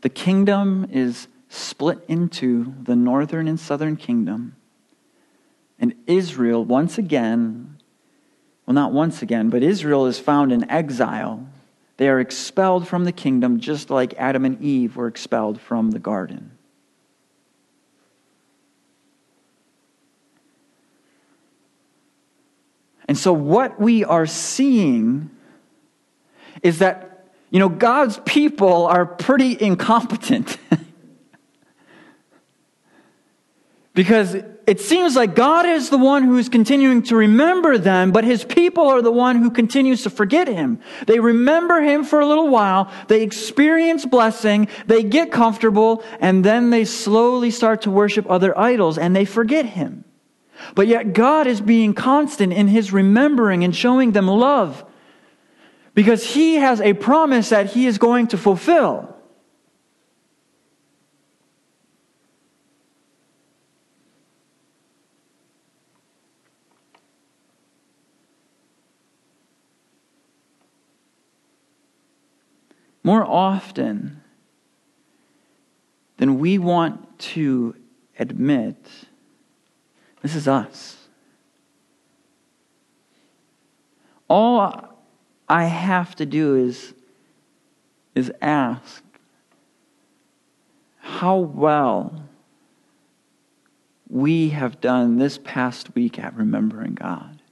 The 0.00 0.08
kingdom 0.10 0.86
is 0.90 1.28
split 1.48 2.04
into 2.08 2.74
the 2.82 2.96
northern 2.96 3.48
and 3.48 3.58
southern 3.58 3.96
kingdom. 3.96 4.56
And 5.78 5.94
Israel, 6.06 6.64
once 6.64 6.98
again, 6.98 7.78
well, 8.66 8.74
not 8.74 8.92
once 8.92 9.22
again, 9.22 9.50
but 9.50 9.62
Israel 9.62 10.06
is 10.06 10.18
found 10.18 10.52
in 10.52 10.68
exile. 10.68 11.46
They 11.96 12.08
are 12.08 12.18
expelled 12.18 12.88
from 12.88 13.04
the 13.04 13.12
kingdom 13.12 13.60
just 13.60 13.88
like 13.88 14.14
Adam 14.18 14.44
and 14.44 14.60
Eve 14.60 14.96
were 14.96 15.06
expelled 15.06 15.60
from 15.60 15.92
the 15.92 15.98
garden. 15.98 16.53
And 23.06 23.18
so, 23.18 23.32
what 23.32 23.80
we 23.80 24.04
are 24.04 24.26
seeing 24.26 25.30
is 26.62 26.78
that, 26.78 27.26
you 27.50 27.58
know, 27.58 27.68
God's 27.68 28.18
people 28.24 28.86
are 28.86 29.04
pretty 29.04 29.56
incompetent. 29.60 30.58
because 33.94 34.36
it 34.66 34.80
seems 34.80 35.14
like 35.14 35.34
God 35.34 35.66
is 35.66 35.90
the 35.90 35.98
one 35.98 36.22
who 36.22 36.38
is 36.38 36.48
continuing 36.48 37.02
to 37.04 37.16
remember 37.16 37.76
them, 37.76 38.12
but 38.12 38.24
his 38.24 38.44
people 38.44 38.88
are 38.88 39.02
the 39.02 39.12
one 39.12 39.36
who 39.36 39.50
continues 39.50 40.02
to 40.04 40.10
forget 40.10 40.48
him. 40.48 40.80
They 41.06 41.20
remember 41.20 41.82
him 41.82 42.04
for 42.04 42.20
a 42.20 42.26
little 42.26 42.48
while, 42.48 42.90
they 43.08 43.22
experience 43.22 44.06
blessing, 44.06 44.68
they 44.86 45.02
get 45.02 45.30
comfortable, 45.30 46.02
and 46.18 46.44
then 46.44 46.70
they 46.70 46.84
slowly 46.84 47.50
start 47.50 47.82
to 47.82 47.90
worship 47.90 48.28
other 48.30 48.58
idols 48.58 48.96
and 48.96 49.14
they 49.14 49.26
forget 49.26 49.66
him. 49.66 50.04
But 50.74 50.86
yet, 50.86 51.12
God 51.12 51.46
is 51.46 51.60
being 51.60 51.94
constant 51.94 52.52
in 52.52 52.68
his 52.68 52.92
remembering 52.92 53.64
and 53.64 53.74
showing 53.74 54.12
them 54.12 54.28
love 54.28 54.84
because 55.94 56.34
he 56.34 56.56
has 56.56 56.80
a 56.80 56.92
promise 56.94 57.48
that 57.50 57.70
he 57.70 57.86
is 57.86 57.98
going 57.98 58.26
to 58.28 58.38
fulfill. 58.38 59.10
More 73.02 73.24
often 73.24 74.22
than 76.16 76.38
we 76.38 76.56
want 76.56 77.18
to 77.18 77.76
admit, 78.18 78.76
this 80.24 80.34
is 80.34 80.48
us. 80.48 80.96
All 84.26 84.88
I 85.46 85.64
have 85.64 86.16
to 86.16 86.24
do 86.24 86.56
is, 86.56 86.94
is 88.14 88.32
ask 88.40 89.04
how 90.96 91.36
well 91.36 92.22
we 94.08 94.48
have 94.48 94.80
done 94.80 95.18
this 95.18 95.38
past 95.44 95.94
week 95.94 96.18
at 96.18 96.34
remembering 96.34 96.94
God. 96.94 97.42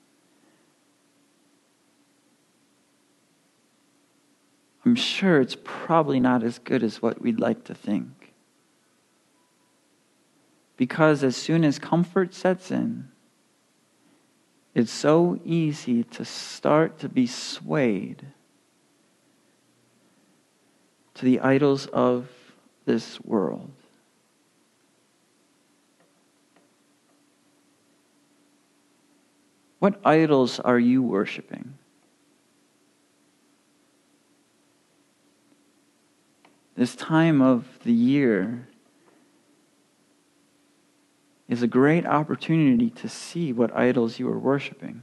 I'm 4.86 4.94
sure 4.94 5.42
it's 5.42 5.58
probably 5.62 6.20
not 6.20 6.42
as 6.42 6.58
good 6.58 6.82
as 6.82 7.02
what 7.02 7.20
we'd 7.20 7.38
like 7.38 7.64
to 7.64 7.74
think. 7.74 8.21
Because 10.82 11.22
as 11.22 11.36
soon 11.36 11.62
as 11.62 11.78
comfort 11.78 12.34
sets 12.34 12.72
in, 12.72 13.06
it's 14.74 14.90
so 14.90 15.38
easy 15.44 16.02
to 16.02 16.24
start 16.24 16.98
to 16.98 17.08
be 17.08 17.24
swayed 17.24 18.26
to 21.14 21.24
the 21.24 21.38
idols 21.38 21.86
of 21.86 22.28
this 22.84 23.20
world. 23.20 23.70
What 29.78 30.00
idols 30.04 30.58
are 30.58 30.80
you 30.80 31.00
worshiping? 31.00 31.74
This 36.74 36.96
time 36.96 37.40
of 37.40 37.68
the 37.84 37.92
year 37.92 38.66
is 41.52 41.62
a 41.62 41.66
great 41.66 42.06
opportunity 42.06 42.88
to 42.88 43.06
see 43.06 43.52
what 43.52 43.76
idols 43.76 44.18
you 44.18 44.26
are 44.26 44.38
worshiping. 44.38 45.02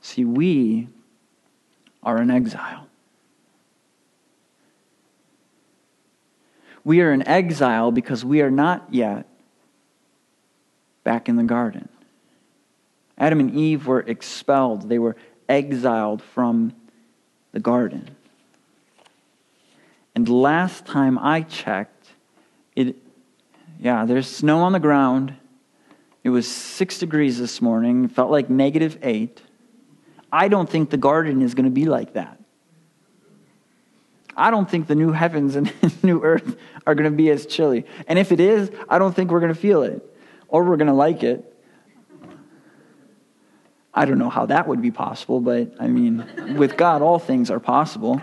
See, 0.00 0.24
we 0.24 0.86
are 2.04 2.22
in 2.22 2.30
exile. 2.30 2.86
We 6.84 7.00
are 7.00 7.12
in 7.12 7.26
exile 7.26 7.90
because 7.90 8.24
we 8.24 8.40
are 8.40 8.52
not 8.52 8.86
yet 8.94 9.26
back 11.02 11.28
in 11.28 11.34
the 11.34 11.42
garden. 11.42 11.88
Adam 13.18 13.40
and 13.40 13.54
Eve 13.54 13.86
were 13.86 14.00
expelled, 14.00 14.88
they 14.88 14.98
were 14.98 15.16
exiled 15.48 16.22
from 16.22 16.72
the 17.52 17.60
garden. 17.60 18.08
And 20.14 20.28
last 20.28 20.86
time 20.86 21.18
I 21.18 21.42
checked, 21.42 22.08
it, 22.74 22.96
yeah, 23.78 24.04
there's 24.04 24.28
snow 24.28 24.60
on 24.60 24.72
the 24.72 24.80
ground. 24.80 25.34
It 26.24 26.30
was 26.30 26.46
six 26.46 26.98
degrees 26.98 27.38
this 27.38 27.62
morning. 27.62 28.04
It 28.04 28.12
felt 28.12 28.30
like 28.30 28.50
negative 28.50 28.98
eight. 29.02 29.40
I 30.32 30.48
don't 30.48 30.68
think 30.68 30.90
the 30.90 30.96
garden 30.96 31.42
is 31.42 31.54
going 31.54 31.64
to 31.64 31.70
be 31.70 31.86
like 31.86 32.14
that. 32.14 32.38
I 34.36 34.50
don't 34.50 34.70
think 34.70 34.86
the 34.86 34.94
new 34.94 35.10
heavens 35.10 35.56
and 35.56 35.72
new 36.02 36.22
earth 36.22 36.56
are 36.86 36.94
going 36.94 37.10
to 37.10 37.16
be 37.16 37.30
as 37.30 37.46
chilly. 37.46 37.84
And 38.06 38.18
if 38.18 38.30
it 38.30 38.40
is, 38.40 38.70
I 38.88 38.98
don't 38.98 39.14
think 39.14 39.30
we're 39.30 39.40
going 39.40 39.54
to 39.54 39.60
feel 39.60 39.82
it 39.82 40.02
or 40.46 40.64
we're 40.64 40.76
going 40.76 40.88
to 40.88 40.94
like 40.94 41.22
it. 41.22 41.47
I 43.98 44.04
don't 44.04 44.18
know 44.18 44.30
how 44.30 44.46
that 44.46 44.68
would 44.68 44.80
be 44.80 44.92
possible, 44.92 45.40
but 45.40 45.72
I 45.80 45.88
mean, 45.88 46.54
with 46.56 46.76
God, 46.76 47.02
all 47.02 47.18
things 47.18 47.50
are 47.50 47.58
possible. 47.58 48.22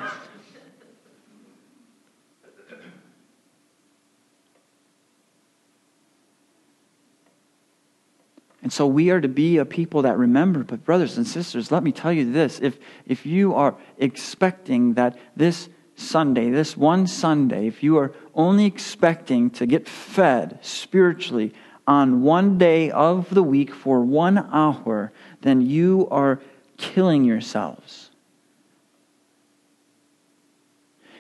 And 8.64 8.72
so 8.72 8.88
we 8.88 9.10
are 9.10 9.20
to 9.20 9.28
be 9.28 9.58
a 9.58 9.66
people 9.66 10.04
that 10.04 10.18
remember. 10.18 10.64
But, 10.64 10.86
brothers 10.86 11.18
and 11.18 11.28
sisters, 11.28 11.74
let 11.74 11.84
me 11.84 11.92
tell 11.92 12.14
you 12.14 12.32
this 12.32 12.62
if, 12.62 12.78
if 13.06 13.26
you 13.26 13.54
are 13.54 13.76
expecting 13.98 14.94
that 14.94 15.18
this 15.36 15.68
Sunday, 15.98 16.52
this 16.52 16.78
one 16.78 17.06
Sunday, 17.06 17.68
if 17.68 17.84
you 17.84 17.98
are 17.98 18.14
only 18.34 18.64
expecting 18.66 19.50
to 19.50 19.66
get 19.66 19.90
fed 19.90 20.58
spiritually 20.62 21.54
on 21.88 22.24
one 22.24 22.58
day 22.58 22.90
of 22.90 23.30
the 23.30 23.44
week 23.44 23.74
for 23.74 24.02
one 24.02 24.38
hour, 24.52 25.12
then 25.46 25.62
you 25.62 26.08
are 26.10 26.40
killing 26.78 27.24
yourselves. 27.24 28.10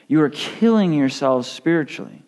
You 0.07 0.21
are 0.21 0.29
killing 0.29 0.93
yourselves 0.93 1.47
spiritually. 1.47 2.23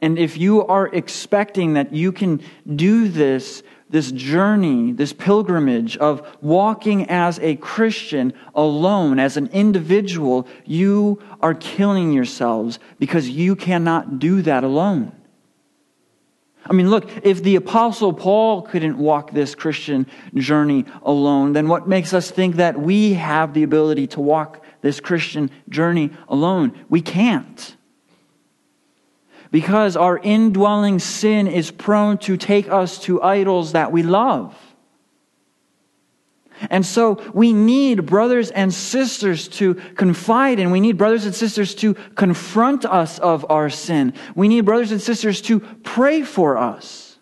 And 0.00 0.18
if 0.18 0.38
you 0.38 0.66
are 0.66 0.86
expecting 0.88 1.74
that 1.74 1.92
you 1.92 2.12
can 2.12 2.40
do 2.74 3.08
this, 3.08 3.62
this 3.90 4.10
journey, 4.12 4.92
this 4.92 5.12
pilgrimage 5.12 5.96
of 5.98 6.26
walking 6.40 7.10
as 7.10 7.38
a 7.40 7.56
Christian 7.56 8.32
alone, 8.54 9.18
as 9.18 9.36
an 9.36 9.48
individual, 9.48 10.46
you 10.64 11.20
are 11.40 11.54
killing 11.54 12.12
yourselves 12.12 12.78
because 12.98 13.28
you 13.28 13.54
cannot 13.54 14.18
do 14.18 14.42
that 14.42 14.64
alone. 14.64 15.12
I 16.64 16.72
mean, 16.72 16.90
look, 16.90 17.08
if 17.24 17.42
the 17.42 17.56
Apostle 17.56 18.12
Paul 18.12 18.62
couldn't 18.62 18.96
walk 18.96 19.32
this 19.32 19.54
Christian 19.54 20.06
journey 20.34 20.84
alone, 21.02 21.52
then 21.52 21.68
what 21.68 21.88
makes 21.88 22.14
us 22.14 22.30
think 22.30 22.56
that 22.56 22.80
we 22.80 23.14
have 23.14 23.52
the 23.52 23.64
ability 23.64 24.06
to 24.08 24.20
walk 24.20 24.64
this 24.80 25.00
Christian 25.00 25.50
journey 25.68 26.10
alone? 26.28 26.78
We 26.88 27.00
can't. 27.00 27.76
Because 29.50 29.96
our 29.96 30.18
indwelling 30.18 30.98
sin 30.98 31.46
is 31.46 31.70
prone 31.70 32.18
to 32.18 32.36
take 32.36 32.68
us 32.68 32.98
to 33.00 33.22
idols 33.22 33.72
that 33.72 33.92
we 33.92 34.02
love. 34.02 34.56
And 36.70 36.86
so 36.86 37.20
we 37.34 37.52
need 37.52 38.06
brothers 38.06 38.50
and 38.50 38.72
sisters 38.72 39.48
to 39.48 39.74
confide 39.74 40.58
in. 40.58 40.70
We 40.70 40.80
need 40.80 40.96
brothers 40.96 41.24
and 41.24 41.34
sisters 41.34 41.74
to 41.76 41.94
confront 42.14 42.84
us 42.84 43.18
of 43.18 43.44
our 43.50 43.68
sin. 43.70 44.14
We 44.34 44.48
need 44.48 44.62
brothers 44.62 44.92
and 44.92 45.00
sisters 45.00 45.40
to 45.42 45.60
pray 45.60 46.22
for 46.22 46.56
us. 46.56 47.18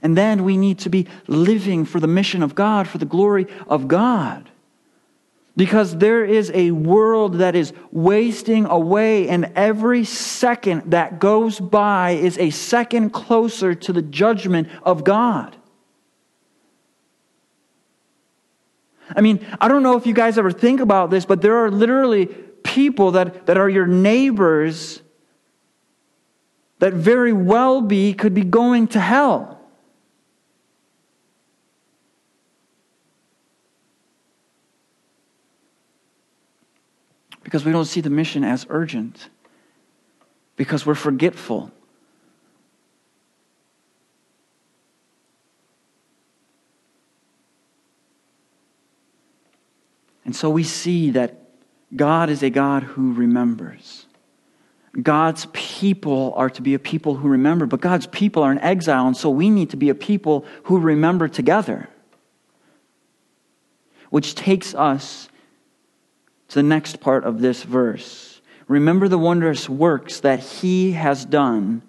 And 0.00 0.16
then 0.16 0.44
we 0.44 0.56
need 0.56 0.78
to 0.80 0.88
be 0.88 1.06
living 1.26 1.84
for 1.84 2.00
the 2.00 2.06
mission 2.06 2.42
of 2.42 2.54
God, 2.54 2.86
for 2.86 2.98
the 2.98 3.04
glory 3.04 3.46
of 3.66 3.88
God. 3.88 4.48
Because 5.58 5.96
there 5.96 6.24
is 6.24 6.52
a 6.54 6.70
world 6.70 7.38
that 7.38 7.56
is 7.56 7.72
wasting 7.90 8.64
away, 8.66 9.28
and 9.28 9.50
every 9.56 10.04
second 10.04 10.92
that 10.92 11.18
goes 11.18 11.58
by 11.58 12.12
is 12.12 12.38
a 12.38 12.50
second 12.50 13.10
closer 13.10 13.74
to 13.74 13.92
the 13.92 14.00
judgment 14.00 14.68
of 14.84 15.02
God. 15.02 15.56
I 19.16 19.20
mean, 19.20 19.44
I 19.60 19.66
don't 19.66 19.82
know 19.82 19.96
if 19.96 20.06
you 20.06 20.14
guys 20.14 20.38
ever 20.38 20.52
think 20.52 20.78
about 20.78 21.10
this, 21.10 21.24
but 21.24 21.42
there 21.42 21.56
are 21.56 21.72
literally 21.72 22.26
people 22.26 23.10
that, 23.10 23.46
that 23.46 23.58
are 23.58 23.68
your 23.68 23.88
neighbors 23.88 25.02
that 26.78 26.92
very 26.92 27.32
well 27.32 27.82
be 27.82 28.14
could 28.14 28.32
be 28.32 28.44
going 28.44 28.86
to 28.88 29.00
hell. 29.00 29.57
Because 37.48 37.64
we 37.64 37.72
don't 37.72 37.86
see 37.86 38.02
the 38.02 38.10
mission 38.10 38.44
as 38.44 38.66
urgent. 38.68 39.30
Because 40.56 40.84
we're 40.84 40.94
forgetful. 40.94 41.72
And 50.26 50.36
so 50.36 50.50
we 50.50 50.62
see 50.62 51.08
that 51.12 51.40
God 51.96 52.28
is 52.28 52.42
a 52.42 52.50
God 52.50 52.82
who 52.82 53.14
remembers. 53.14 54.04
God's 55.02 55.46
people 55.54 56.34
are 56.36 56.50
to 56.50 56.60
be 56.60 56.74
a 56.74 56.78
people 56.78 57.14
who 57.14 57.28
remember, 57.28 57.64
but 57.64 57.80
God's 57.80 58.06
people 58.08 58.42
are 58.42 58.52
in 58.52 58.58
exile, 58.58 59.06
and 59.06 59.16
so 59.16 59.30
we 59.30 59.48
need 59.48 59.70
to 59.70 59.78
be 59.78 59.88
a 59.88 59.94
people 59.94 60.44
who 60.64 60.78
remember 60.78 61.28
together. 61.28 61.88
Which 64.10 64.34
takes 64.34 64.74
us 64.74 65.30
to 66.48 66.54
the 66.54 66.62
next 66.62 67.00
part 67.00 67.24
of 67.24 67.40
this 67.40 67.62
verse. 67.62 68.40
Remember 68.66 69.08
the 69.08 69.18
wondrous 69.18 69.68
works 69.68 70.20
that 70.20 70.40
he 70.40 70.92
has 70.92 71.24
done, 71.24 71.82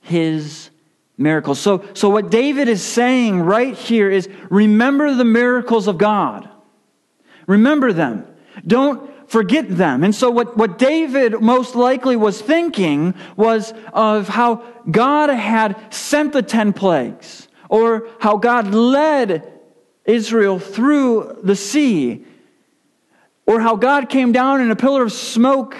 his 0.00 0.70
miracles. 1.16 1.60
So, 1.60 1.84
so 1.94 2.08
what 2.08 2.30
David 2.30 2.68
is 2.68 2.82
saying 2.82 3.40
right 3.40 3.76
here 3.76 4.10
is 4.10 4.28
remember 4.50 5.14
the 5.14 5.24
miracles 5.24 5.86
of 5.88 5.98
God. 5.98 6.48
Remember 7.46 7.92
them. 7.92 8.26
Don't 8.66 9.08
forget 9.30 9.68
them. 9.68 10.04
And 10.04 10.14
so 10.14 10.30
what, 10.30 10.56
what 10.56 10.78
David 10.78 11.40
most 11.40 11.74
likely 11.74 12.16
was 12.16 12.40
thinking 12.40 13.14
was 13.36 13.72
of 13.92 14.28
how 14.28 14.64
God 14.90 15.30
had 15.30 15.92
sent 15.92 16.32
the 16.32 16.42
ten 16.42 16.72
plagues, 16.72 17.48
or 17.68 18.08
how 18.18 18.38
God 18.38 18.74
led 18.74 19.52
Israel 20.04 20.58
through 20.58 21.38
the 21.42 21.56
sea, 21.56 22.24
or 23.48 23.60
how 23.60 23.76
God 23.76 24.10
came 24.10 24.30
down 24.30 24.60
in 24.60 24.70
a 24.70 24.76
pillar 24.76 25.02
of 25.02 25.10
smoke 25.10 25.74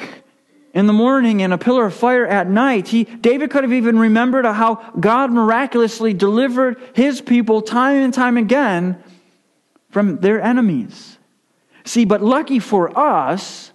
in 0.72 0.86
the 0.86 0.92
morning 0.94 1.42
and 1.42 1.52
a 1.52 1.58
pillar 1.58 1.84
of 1.84 1.94
fire 1.94 2.26
at 2.26 2.48
night. 2.48 2.88
He, 2.88 3.04
David 3.04 3.50
could 3.50 3.62
have 3.62 3.74
even 3.74 3.98
remembered 3.98 4.46
how 4.46 4.76
God 4.98 5.30
miraculously 5.30 6.14
delivered 6.14 6.80
his 6.94 7.20
people 7.20 7.60
time 7.60 8.02
and 8.02 8.14
time 8.14 8.38
again 8.38 8.98
from 9.90 10.16
their 10.20 10.40
enemies. 10.40 11.18
See, 11.84 12.06
but 12.06 12.22
lucky 12.22 12.58
for 12.58 12.98
us, 12.98 13.70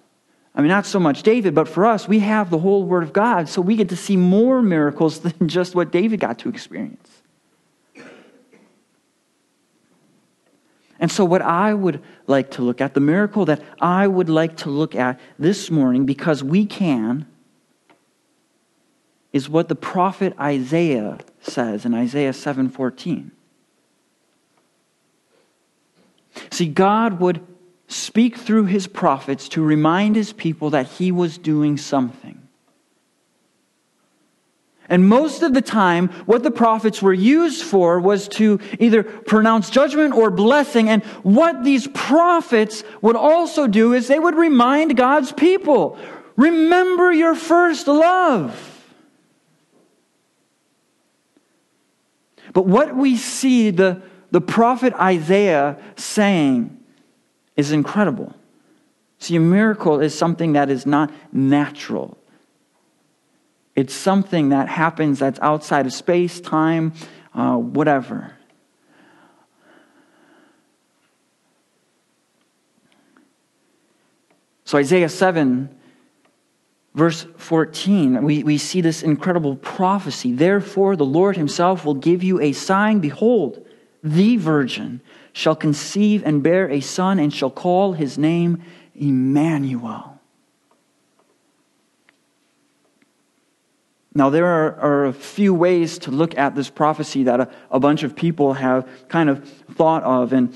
I 0.55 0.61
mean, 0.61 0.69
not 0.69 0.87
so 0.87 0.99
much 0.99 1.21
David, 1.21 1.53
but 1.53 1.67
for 1.67 1.85
us, 1.85 2.07
we 2.07 2.17
have 2.19 2.49
the 2.49 2.57
whole 2.57 2.83
Word 2.83 3.03
of 3.03 3.13
God, 3.13 3.47
so 3.47 3.61
we 3.61 3.75
get 3.75 3.89
to 3.89 3.95
see 3.95 4.17
more 4.17 4.63
miracles 4.63 5.19
than 5.19 5.47
just 5.47 5.75
what 5.75 5.91
David 5.91 6.19
got 6.19 6.39
to 6.39 6.49
experience. 6.49 7.22
And 11.03 11.11
so, 11.11 11.25
what 11.25 11.41
I 11.41 11.73
would 11.73 12.01
like 12.27 12.51
to 12.51 12.61
look 12.61 12.79
at, 12.79 12.93
the 12.93 13.01
miracle 13.01 13.43
that 13.43 13.61
I 13.81 14.07
would 14.07 14.29
like 14.29 14.55
to 14.59 14.69
look 14.69 14.95
at 14.95 15.19
this 15.37 15.69
morning, 15.69 16.05
because 16.05 16.41
we 16.41 16.65
can, 16.65 17.25
is 19.33 19.49
what 19.49 19.67
the 19.67 19.75
prophet 19.75 20.33
Isaiah 20.39 21.17
says 21.41 21.83
in 21.83 21.93
Isaiah 21.93 22.31
7:14. 22.31 23.31
See, 26.51 26.67
God 26.69 27.19
would 27.19 27.45
speak 27.87 28.37
through 28.37 28.67
his 28.67 28.87
prophets 28.87 29.49
to 29.49 29.61
remind 29.61 30.15
his 30.15 30.31
people 30.31 30.69
that 30.69 30.87
he 30.87 31.11
was 31.11 31.37
doing 31.37 31.75
something. 31.75 32.42
And 34.89 35.07
most 35.07 35.43
of 35.43 35.53
the 35.53 35.61
time, 35.61 36.09
what 36.25 36.43
the 36.43 36.51
prophets 36.51 37.01
were 37.01 37.13
used 37.13 37.63
for 37.63 37.99
was 37.99 38.27
to 38.29 38.59
either 38.79 39.03
pronounce 39.03 39.69
judgment 39.69 40.13
or 40.13 40.29
blessing. 40.29 40.89
And 40.89 41.03
what 41.23 41.63
these 41.63 41.87
prophets 41.87 42.83
would 43.01 43.15
also 43.15 43.67
do 43.67 43.93
is 43.93 44.07
they 44.07 44.19
would 44.19 44.35
remind 44.35 44.97
God's 44.97 45.31
people 45.31 45.97
remember 46.35 47.11
your 47.13 47.35
first 47.35 47.87
love. 47.87 48.69
But 52.53 52.65
what 52.65 52.95
we 52.95 53.17
see 53.17 53.71
the, 53.71 54.01
the 54.31 54.41
prophet 54.41 54.93
Isaiah 54.93 55.77
saying 55.95 56.77
is 57.55 57.71
incredible. 57.71 58.33
See, 59.19 59.35
a 59.35 59.39
miracle 59.39 60.01
is 60.01 60.17
something 60.17 60.53
that 60.53 60.69
is 60.69 60.85
not 60.85 61.11
natural. 61.31 62.17
It's 63.75 63.93
something 63.93 64.49
that 64.49 64.69
happens 64.69 65.19
that's 65.19 65.39
outside 65.39 65.85
of 65.85 65.93
space, 65.93 66.39
time, 66.39 66.93
uh, 67.33 67.55
whatever. 67.55 68.35
So, 74.65 74.77
Isaiah 74.77 75.09
7, 75.09 75.69
verse 76.93 77.25
14, 77.37 78.23
we, 78.23 78.43
we 78.43 78.57
see 78.57 78.81
this 78.81 79.03
incredible 79.03 79.55
prophecy. 79.55 80.33
Therefore, 80.33 80.95
the 80.95 81.05
Lord 81.05 81.35
himself 81.35 81.83
will 81.83 81.95
give 81.95 82.23
you 82.23 82.39
a 82.39 82.53
sign. 82.53 82.99
Behold, 82.99 83.65
the 84.03 84.37
virgin 84.37 85.01
shall 85.31 85.55
conceive 85.55 86.23
and 86.25 86.43
bear 86.43 86.69
a 86.69 86.79
son, 86.79 87.19
and 87.19 87.33
shall 87.33 87.49
call 87.49 87.93
his 87.93 88.17
name 88.17 88.61
Emmanuel. 88.95 90.12
Now, 94.15 94.29
there 94.29 94.45
are, 94.45 94.79
are, 94.79 95.05
a 95.05 95.13
few 95.13 95.53
ways 95.53 95.97
to 95.99 96.11
look 96.11 96.37
at 96.37 96.53
this 96.53 96.69
prophecy 96.69 97.23
that 97.23 97.39
a, 97.39 97.49
a 97.71 97.79
bunch 97.79 98.03
of 98.03 98.15
people 98.15 98.53
have 98.53 98.87
kind 99.07 99.27
of 99.29 99.47
thought 99.75 100.03
of. 100.03 100.33
And 100.33 100.55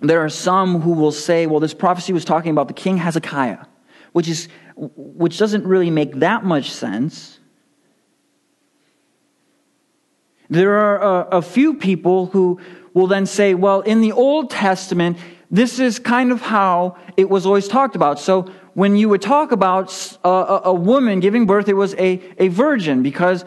there 0.00 0.24
are 0.24 0.28
some 0.28 0.80
who 0.80 0.92
will 0.92 1.10
say, 1.10 1.46
well, 1.46 1.58
this 1.58 1.74
prophecy 1.74 2.12
was 2.12 2.24
talking 2.24 2.52
about 2.52 2.68
the 2.68 2.74
king 2.74 2.98
Hezekiah, 2.98 3.64
which, 4.12 4.28
is, 4.28 4.48
which 4.76 5.38
doesn't 5.38 5.66
really 5.66 5.90
make 5.90 6.14
that 6.20 6.44
much 6.44 6.70
sense. 6.70 7.40
There 10.48 10.76
are 10.76 10.98
a, 11.02 11.38
a 11.38 11.42
few 11.42 11.74
people 11.74 12.26
who 12.26 12.60
will 12.94 13.08
then 13.08 13.26
say, 13.26 13.54
well, 13.54 13.80
in 13.80 14.00
the 14.00 14.12
Old 14.12 14.50
Testament, 14.50 15.18
this 15.50 15.80
is 15.80 15.98
kind 15.98 16.30
of 16.30 16.40
how 16.40 16.96
it 17.16 17.28
was 17.28 17.44
always 17.44 17.66
talked 17.66 17.96
about. 17.96 18.20
So 18.20 18.50
when 18.76 18.94
you 18.94 19.08
would 19.08 19.22
talk 19.22 19.52
about 19.52 20.18
a, 20.22 20.28
a, 20.64 20.74
woman 20.74 21.20
giving 21.20 21.46
birth, 21.46 21.66
it 21.66 21.72
was 21.72 21.94
a, 21.94 22.20
a 22.36 22.48
virgin 22.48 23.02
because 23.02 23.42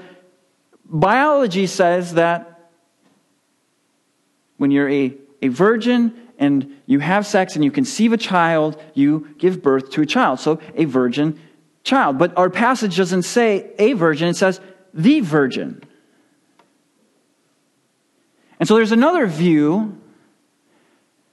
biology 0.85 1.67
says 1.67 2.15
that 2.15 2.71
when 4.57 4.71
you're 4.71 4.89
a, 4.89 5.13
a 5.43 5.49
virgin 5.49 6.29
and 6.39 6.75
you 6.87 6.97
have 6.97 7.27
sex 7.27 7.53
and 7.53 7.63
you 7.63 7.69
conceive 7.69 8.11
a 8.11 8.17
child, 8.17 8.81
you 8.95 9.35
give 9.37 9.61
birth 9.61 9.91
to 9.91 10.01
a 10.01 10.05
child. 10.07 10.39
So 10.39 10.59
a 10.73 10.85
virgin 10.85 11.39
child. 11.83 12.17
But 12.17 12.35
our 12.35 12.49
passage 12.49 12.97
doesn't 12.97 13.21
say 13.21 13.71
a 13.77 13.93
virgin, 13.93 14.29
it 14.29 14.35
says 14.35 14.59
the 14.95 15.19
virgin. 15.19 15.83
And 18.59 18.67
so 18.67 18.73
there's 18.73 18.91
another 18.91 19.27
view 19.27 19.95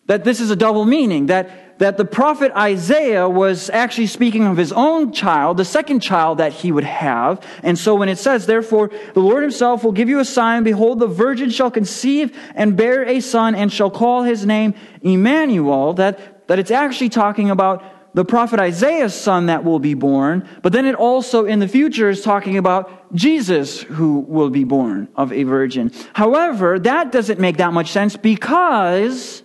that 0.07 0.25
this 0.25 0.40
is 0.40 0.51
a 0.51 0.57
double 0.57 0.85
meaning, 0.85 1.27
that 1.27 1.66
that 1.79 1.97
the 1.97 2.05
prophet 2.05 2.53
Isaiah 2.57 3.29
was 3.29 3.69
actually 3.71 4.07
speaking 4.07 4.45
of 4.45 4.57
his 4.57 4.73
own 4.73 5.12
child, 5.12 5.57
the 5.59 5.64
second 5.64 6.01
child 6.01 6.38
that 6.38 6.53
he 6.53 6.73
would 6.73 6.85
have. 6.85 7.45
And 7.62 7.79
so 7.79 7.95
when 7.95 8.09
it 8.09 8.19
says, 8.19 8.47
therefore, 8.47 8.90
the 9.14 9.21
Lord 9.21 9.42
himself 9.42 9.85
will 9.85 9.92
give 9.92 10.09
you 10.09 10.19
a 10.19 10.25
sign, 10.25 10.64
behold, 10.64 11.01
the 11.01 11.07
virgin 11.07 11.51
shall 11.51 11.71
conceive 11.71 12.37
and 12.55 12.77
bear 12.77 13.05
a 13.05 13.21
son 13.21 13.55
and 13.55 13.73
shall 13.73 13.90
call 13.90 14.23
his 14.23 14.47
name 14.47 14.75
Emmanuel, 15.03 15.92
that, 15.95 16.49
that 16.49 16.59
it's 16.59 16.71
actually 16.71 17.11
talking 17.11 17.51
about 17.51 17.85
the 18.14 18.25
prophet 18.25 18.59
Isaiah's 18.59 19.14
son 19.14 19.47
that 19.47 19.62
will 19.62 19.79
be 19.79 19.92
born, 19.92 20.49
but 20.62 20.73
then 20.73 20.87
it 20.87 20.95
also 20.95 21.45
in 21.45 21.59
the 21.59 21.69
future 21.69 22.09
is 22.09 22.23
talking 22.23 22.57
about 22.57 23.14
Jesus 23.14 23.83
who 23.83 24.21
will 24.21 24.49
be 24.49 24.64
born 24.64 25.09
of 25.16 25.35
a 25.35 25.42
virgin. 25.42 25.92
However, 26.14 26.79
that 26.79 27.12
doesn't 27.12 27.38
make 27.38 27.59
that 27.59 27.75
much 27.75 27.92
sense 27.92 28.16
because 28.16 29.42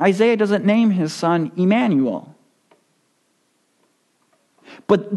Isaiah 0.00 0.36
doesn't 0.36 0.64
name 0.64 0.90
his 0.90 1.12
son 1.12 1.52
Emmanuel. 1.56 2.34
But, 4.86 5.10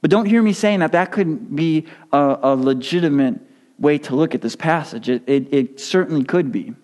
but 0.00 0.10
don't 0.10 0.26
hear 0.26 0.42
me 0.42 0.52
saying 0.52 0.80
that 0.80 0.92
that 0.92 1.10
couldn't 1.12 1.56
be 1.56 1.86
a, 2.12 2.38
a 2.42 2.56
legitimate 2.56 3.40
way 3.78 3.98
to 3.98 4.14
look 4.14 4.34
at 4.34 4.40
this 4.40 4.54
passage. 4.54 5.08
It, 5.08 5.22
it, 5.26 5.52
it 5.52 5.80
certainly 5.80 6.24
could 6.24 6.52
be. 6.52 6.74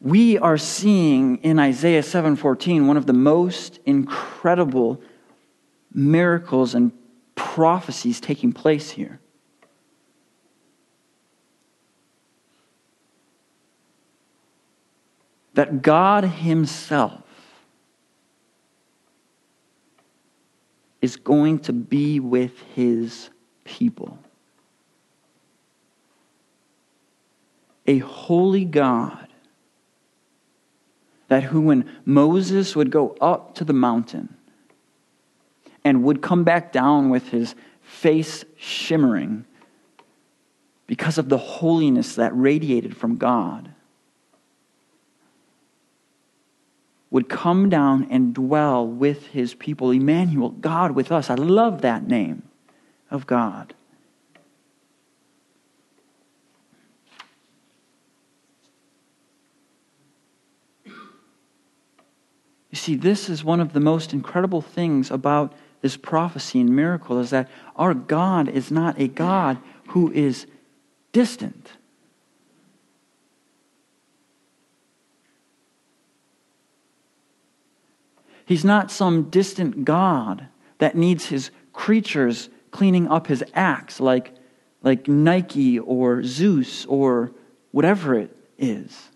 we 0.00 0.38
are 0.38 0.56
seeing 0.56 1.36
in 1.38 1.58
Isaiah 1.58 2.02
7:14 2.02 2.86
one 2.86 2.96
of 2.96 3.06
the 3.06 3.12
most 3.12 3.78
incredible 3.84 5.00
miracles 5.92 6.74
and 6.74 6.92
prophecies 7.40 8.20
taking 8.20 8.52
place 8.52 8.90
here. 8.90 9.18
That 15.54 15.80
God 15.80 16.24
Himself 16.24 17.22
is 21.00 21.16
going 21.16 21.60
to 21.60 21.72
be 21.72 22.20
with 22.20 22.60
His 22.74 23.30
people. 23.64 24.18
A 27.86 27.98
holy 27.98 28.66
God 28.66 29.28
that 31.28 31.44
who, 31.44 31.60
when 31.62 31.88
Moses 32.04 32.76
would 32.76 32.90
go 32.90 33.16
up 33.20 33.54
to 33.54 33.64
the 33.64 33.72
mountain, 33.72 34.36
and 35.84 36.02
would 36.04 36.22
come 36.22 36.44
back 36.44 36.72
down 36.72 37.10
with 37.10 37.28
his 37.28 37.54
face 37.82 38.44
shimmering 38.56 39.44
because 40.90 41.18
of 41.18 41.28
the 41.28 41.38
holiness 41.38 42.16
that 42.16 42.36
radiated 42.36 42.96
from 42.96 43.16
God, 43.16 43.70
would 47.12 47.28
come 47.28 47.68
down 47.68 48.08
and 48.10 48.34
dwell 48.34 48.84
with 48.84 49.28
his 49.28 49.54
people. 49.54 49.92
Emmanuel, 49.92 50.50
God 50.50 50.90
with 50.92 51.12
us. 51.12 51.30
I 51.30 51.36
love 51.36 51.82
that 51.82 52.08
name 52.08 52.42
of 53.08 53.24
God. 53.26 53.72
You 62.70 62.76
see, 62.76 62.96
this 62.96 63.28
is 63.28 63.44
one 63.44 63.60
of 63.60 63.72
the 63.72 63.80
most 63.80 64.12
incredible 64.12 64.60
things 64.60 65.12
about 65.12 65.52
this 65.80 65.96
prophecy 65.96 66.60
and 66.60 66.74
miracle 66.74 67.18
is 67.18 67.30
that 67.30 67.48
our 67.76 67.94
God 67.94 68.48
is 68.48 68.70
not 68.70 69.00
a 69.00 69.08
God 69.08 69.58
who 69.88 70.12
is 70.12 70.46
distant. 71.12 71.72
He's 78.44 78.64
not 78.64 78.90
some 78.90 79.30
distant 79.30 79.84
God 79.84 80.48
that 80.78 80.96
needs 80.96 81.26
his 81.26 81.50
creatures 81.72 82.48
cleaning 82.70 83.08
up 83.08 83.28
his 83.28 83.44
acts 83.54 84.00
like, 84.00 84.34
like 84.82 85.06
Nike 85.06 85.78
or 85.78 86.22
Zeus 86.24 86.84
or 86.86 87.32
whatever 87.70 88.14
it 88.14 88.36
is. 88.58 89.10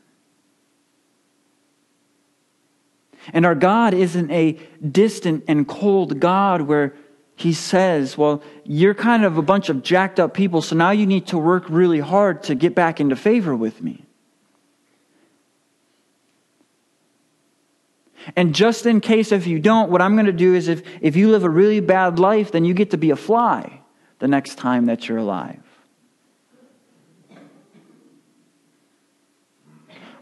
And 3.32 3.46
our 3.46 3.54
God 3.54 3.94
isn't 3.94 4.30
a 4.30 4.58
distant 4.86 5.44
and 5.48 5.66
cold 5.66 6.20
God 6.20 6.62
where 6.62 6.94
he 7.36 7.52
says, 7.52 8.16
Well, 8.16 8.42
you're 8.64 8.94
kind 8.94 9.24
of 9.24 9.38
a 9.38 9.42
bunch 9.42 9.68
of 9.68 9.82
jacked 9.82 10.20
up 10.20 10.34
people, 10.34 10.62
so 10.62 10.76
now 10.76 10.90
you 10.90 11.06
need 11.06 11.26
to 11.28 11.38
work 11.38 11.64
really 11.68 12.00
hard 12.00 12.42
to 12.44 12.54
get 12.54 12.74
back 12.74 13.00
into 13.00 13.16
favor 13.16 13.54
with 13.54 13.82
me. 13.82 14.04
And 18.36 18.54
just 18.54 18.86
in 18.86 19.00
case 19.00 19.32
if 19.32 19.46
you 19.46 19.58
don't, 19.58 19.90
what 19.90 20.00
I'm 20.00 20.14
going 20.14 20.26
to 20.26 20.32
do 20.32 20.54
is 20.54 20.68
if, 20.68 20.82
if 21.02 21.14
you 21.14 21.30
live 21.30 21.44
a 21.44 21.50
really 21.50 21.80
bad 21.80 22.18
life, 22.18 22.52
then 22.52 22.64
you 22.64 22.72
get 22.72 22.90
to 22.92 22.96
be 22.96 23.10
a 23.10 23.16
fly 23.16 23.80
the 24.18 24.28
next 24.28 24.56
time 24.56 24.86
that 24.86 25.08
you're 25.08 25.18
alive. 25.18 25.60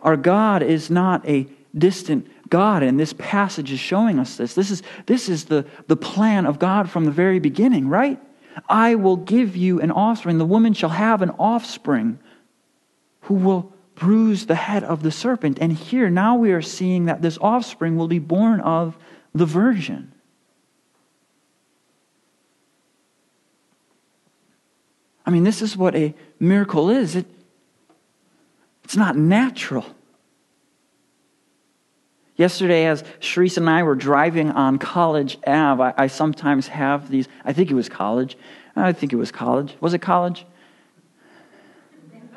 Our 0.03 0.17
God 0.17 0.63
is 0.63 0.91
not 0.91 1.27
a 1.29 1.47
distant 1.77 2.29
God, 2.53 2.83
and 2.83 3.01
this 3.01 3.15
passage 3.15 3.73
is 3.73 3.81
showing 3.81 4.19
us 4.19 4.37
this. 4.37 4.53
This 4.53 4.71
is, 4.71 4.83
this 5.07 5.31
is 5.31 5.47
the, 5.47 5.65
the 5.87 5.97
plan 5.97 6.45
of 6.45 6.59
God 6.59 6.91
from 6.91 7.07
the 7.07 7.11
very 7.11 7.39
beginning, 7.39 7.89
right? 7.89 8.21
I 8.69 8.95
will 8.97 9.17
give 9.17 9.57
you 9.57 9.81
an 9.81 9.91
offspring. 9.91 10.37
The 10.37 10.45
woman 10.45 10.75
shall 10.75 10.91
have 10.91 11.23
an 11.23 11.31
offspring 11.31 12.19
who 13.23 13.37
will 13.37 13.73
bruise 13.95 14.45
the 14.45 14.55
head 14.55 14.85
of 14.85 15.03
the 15.03 15.11
serpent. 15.11 15.61
And 15.63 15.73
here, 15.73 16.11
now 16.11 16.37
we 16.37 16.53
are 16.53 16.61
seeing 16.61 17.07
that 17.07 17.23
this 17.23 17.39
offspring 17.41 17.97
will 17.97 18.07
be 18.07 18.19
born 18.19 18.61
of 18.61 18.99
the 19.35 19.47
virgin. 19.47 20.13
I 25.25 25.31
mean, 25.31 25.45
this 25.45 25.63
is 25.63 25.75
what 25.75 25.97
a 25.97 26.15
miracle 26.39 26.91
is. 26.91 27.17
It, 27.17 27.25
it's 28.85 28.97
not 28.97 29.17
natural. 29.17 29.87
Yesterday, 32.43 32.87
as 32.87 33.05
Sharice 33.21 33.57
and 33.57 33.71
I 33.71 33.85
were 33.85 33.95
driving 33.95 34.51
on 34.51 34.77
College 34.77 35.39
Ave, 35.47 35.81
I, 35.81 35.95
I, 35.97 36.09
sometimes 36.09 36.67
have 36.67 37.09
these, 37.09 37.29
I 37.45 37.53
think 37.53 37.71
it 37.71 37.75
was 37.75 37.89
college. 37.89 38.37
I 38.75 38.91
think 38.93 39.13
it 39.13 39.17
was 39.17 39.31
college. 39.31 39.77
Was 39.81 39.95
it 39.95 40.01
college? 40.01 40.45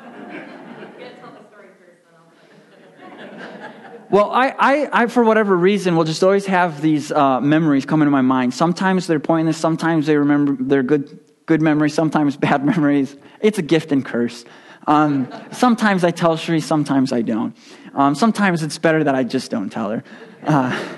well, 4.08 4.30
I, 4.30 4.54
I, 4.56 4.88
I, 4.92 5.06
for 5.08 5.24
whatever 5.24 5.56
reason, 5.56 5.96
will 5.96 6.04
just 6.04 6.22
always 6.22 6.46
have 6.46 6.80
these 6.80 7.10
uh, 7.10 7.40
memories 7.40 7.84
come 7.84 8.00
into 8.00 8.12
my 8.12 8.22
mind. 8.22 8.54
Sometimes 8.54 9.08
they're 9.08 9.18
pointless, 9.18 9.56
sometimes 9.56 10.06
they 10.06 10.16
remember 10.16 10.56
they're 10.60 10.84
good, 10.84 11.18
good 11.46 11.60
memories, 11.60 11.94
sometimes 11.94 12.36
bad 12.48 12.64
memories. 12.64 13.16
It's 13.40 13.58
a 13.58 13.62
gift 13.62 13.90
and 13.90 14.04
curse. 14.04 14.44
Um, 14.86 15.28
sometimes 15.52 16.04
I 16.04 16.10
tell 16.10 16.36
Sheree, 16.36 16.62
sometimes 16.62 17.12
I 17.12 17.22
don't. 17.22 17.56
Um, 17.94 18.14
sometimes 18.14 18.62
it's 18.62 18.78
better 18.78 19.02
that 19.04 19.14
I 19.14 19.24
just 19.24 19.50
don't 19.50 19.70
tell 19.70 19.90
her. 19.90 20.04
Uh, 20.44 20.96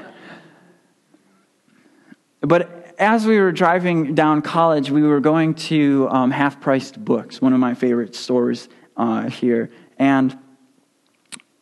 but 2.41 2.95
as 2.99 3.27
we 3.27 3.39
were 3.39 3.53
driving 3.53 4.15
down 4.15 4.43
college, 4.43 4.91
we 4.91 5.03
were 5.03 5.21
going 5.21 5.55
to 5.55 6.09
um, 6.11 6.31
Half 6.31 6.61
Priced 6.61 7.03
Books, 7.03 7.41
one 7.41 7.53
of 7.53 7.61
my 7.61 7.75
favorite 7.75 8.15
stores 8.15 8.69
uh, 8.97 9.29
here. 9.31 9.71
And 9.99 10.37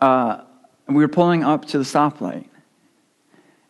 uh, 0.00 0.42
we 0.88 0.96
were 0.96 1.08
pulling 1.08 1.44
up 1.44 1.66
to 1.66 1.78
the 1.78 1.84
stoplight. 1.84 2.48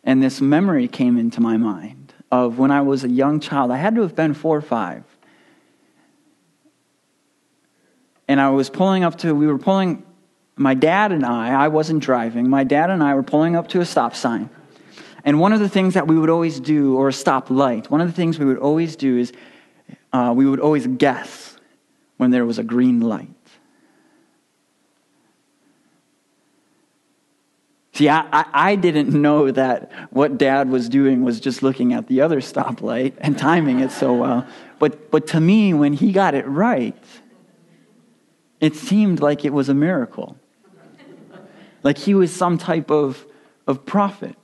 And 0.03 0.23
this 0.23 0.39
memory 0.39 0.87
came 0.87 1.17
into 1.17 1.41
my 1.41 1.57
mind 1.57 2.13
of 2.31 2.57
when 2.57 2.71
I 2.71 2.81
was 2.81 3.03
a 3.03 3.09
young 3.09 3.39
child. 3.39 3.71
I 3.71 3.77
had 3.77 3.95
to 3.95 4.01
have 4.01 4.15
been 4.15 4.33
four 4.33 4.57
or 4.57 4.61
five. 4.61 5.03
And 8.27 8.41
I 8.41 8.49
was 8.49 8.69
pulling 8.69 9.03
up 9.03 9.17
to, 9.19 9.33
we 9.33 9.47
were 9.47 9.57
pulling, 9.57 10.03
my 10.55 10.73
dad 10.73 11.11
and 11.11 11.25
I, 11.25 11.63
I 11.63 11.67
wasn't 11.69 12.03
driving, 12.03 12.49
my 12.49 12.63
dad 12.63 12.89
and 12.89 13.03
I 13.03 13.13
were 13.13 13.23
pulling 13.23 13.55
up 13.55 13.67
to 13.69 13.81
a 13.81 13.85
stop 13.85 14.15
sign. 14.15 14.49
And 15.23 15.39
one 15.39 15.53
of 15.53 15.59
the 15.59 15.69
things 15.69 15.93
that 15.93 16.07
we 16.07 16.17
would 16.17 16.29
always 16.29 16.59
do, 16.59 16.95
or 16.97 17.09
a 17.09 17.13
stop 17.13 17.49
light, 17.49 17.91
one 17.91 18.01
of 18.01 18.07
the 18.07 18.13
things 18.13 18.39
we 18.39 18.45
would 18.45 18.57
always 18.57 18.95
do 18.95 19.17
is 19.17 19.33
uh, 20.13 20.33
we 20.35 20.45
would 20.45 20.59
always 20.59 20.87
guess 20.87 21.57
when 22.17 22.31
there 22.31 22.45
was 22.45 22.59
a 22.59 22.63
green 22.63 23.01
light. 23.01 23.29
See, 27.93 28.09
I, 28.09 28.27
I, 28.31 28.45
I, 28.53 28.75
didn't 28.75 29.09
know 29.09 29.49
that 29.49 29.91
what 30.11 30.37
dad 30.37 30.69
was 30.69 30.87
doing 30.87 31.23
was 31.23 31.39
just 31.39 31.63
looking 31.63 31.93
at 31.93 32.05
the 32.05 32.21
other 32.21 32.41
stoplight 32.41 33.13
and 33.17 33.35
timing 33.35 33.79
it 33.79 33.91
so 33.91 34.13
well. 34.13 34.45
But, 34.77 35.09
but 35.09 35.25
to 35.27 35.41
me, 35.41 35.73
when 35.73 35.93
he 35.93 36.11
got 36.11 36.35
it 36.35 36.45
right, 36.45 36.95
it 38.59 38.75
seemed 38.75 39.19
like 39.19 39.45
it 39.45 39.53
was 39.53 39.69
a 39.69 39.73
miracle. 39.73 40.37
Like 41.83 41.97
he 41.97 42.13
was 42.13 42.35
some 42.35 42.57
type 42.57 42.89
of, 42.89 43.25
of 43.65 43.85
prophet. 43.85 44.35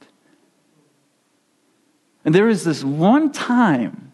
And 2.24 2.34
there 2.34 2.46
was 2.46 2.64
this 2.64 2.84
one 2.84 3.32
time, 3.32 4.14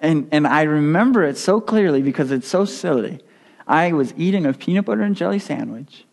and, 0.00 0.28
and 0.30 0.46
I 0.46 0.62
remember 0.62 1.24
it 1.24 1.36
so 1.38 1.60
clearly 1.60 2.02
because 2.02 2.30
it's 2.30 2.46
so 2.46 2.64
silly. 2.64 3.20
I 3.66 3.92
was 3.92 4.14
eating 4.16 4.46
a 4.46 4.52
peanut 4.52 4.84
butter 4.84 5.02
and 5.02 5.16
jelly 5.16 5.40
sandwich 5.40 6.04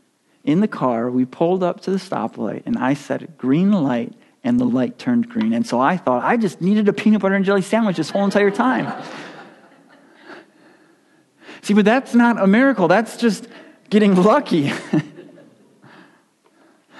in 0.43 0.60
the 0.60 0.68
car, 0.68 1.10
we 1.10 1.26
pulled 1.26 1.64
up 1.64 1.82
to 1.82 1.91
the 1.91 1.97
stoplight, 1.97 2.64
and 2.66 2.78
I 2.78 2.95
said, 2.95 3.38
green 3.38 3.72
light, 3.72 4.14
and 4.43 4.60
the 4.60 4.66
light 4.66 4.97
turned 4.97 5.30
green. 5.30 5.54
And 5.54 5.66
so 5.66 5.80
I 5.80 5.95
thought, 5.95 6.24
I 6.24 6.36
just 6.36 6.60
needed 6.60 6.89
a 6.89 6.93
peanut 6.93 7.22
butter 7.22 7.36
and 7.36 7.45
jelly 7.45 7.62
sandwich 7.62 7.95
this 7.95 8.10
whole 8.10 8.26
entire 8.26 8.51
time. 8.51 8.91
See, 11.64 11.74
but 11.74 11.86
that's 11.86 12.14
not 12.14 12.41
a 12.41 12.45
miracle. 12.45 12.89
That's 12.89 13.16
just 13.16 13.47
getting 13.89 14.22
lucky. 14.22 14.74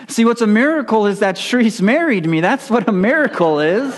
See, 0.08 0.24
what's 0.24 0.42
a 0.42 0.48
miracle 0.48 1.06
is 1.06 1.20
that 1.20 1.36
Shreese 1.36 1.82
married 1.82 2.26
me. 2.26 2.40
That's 2.40 2.70
what 2.70 2.88
a 2.88 2.94
miracle 2.94 3.60
is. 3.60 3.94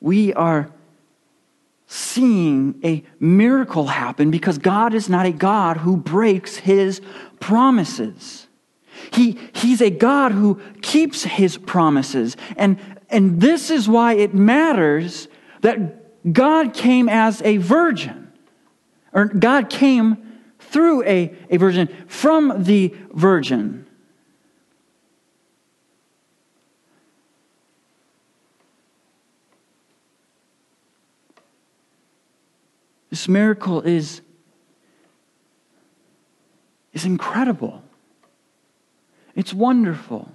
we 0.00 0.32
are 0.34 0.70
seeing 1.88 2.78
a 2.84 3.02
miracle 3.18 3.88
happen 3.88 4.30
because 4.30 4.58
God 4.58 4.94
is 4.94 5.08
not 5.08 5.26
a 5.26 5.32
God 5.32 5.78
who 5.78 5.96
breaks 5.96 6.56
his 6.56 7.00
promises. 7.40 8.46
He, 9.12 9.38
he's 9.54 9.80
a 9.80 9.90
God 9.90 10.30
who 10.30 10.60
keeps 10.82 11.24
his 11.24 11.56
promises. 11.56 12.36
And, 12.56 12.78
and 13.12 13.40
this 13.40 13.70
is 13.70 13.88
why 13.88 14.14
it 14.14 14.34
matters 14.34 15.28
that 15.60 16.32
God 16.32 16.74
came 16.74 17.08
as 17.08 17.42
a 17.42 17.58
virgin, 17.58 18.32
or 19.12 19.26
God 19.26 19.68
came 19.68 20.40
through 20.58 21.04
a, 21.04 21.36
a 21.50 21.58
virgin, 21.58 21.88
from 22.08 22.64
the 22.64 22.94
virgin. 23.12 23.86
This 33.10 33.28
miracle 33.28 33.82
is, 33.82 34.22
is 36.94 37.04
incredible. 37.04 37.82
It's 39.34 39.52
wonderful. 39.52 40.32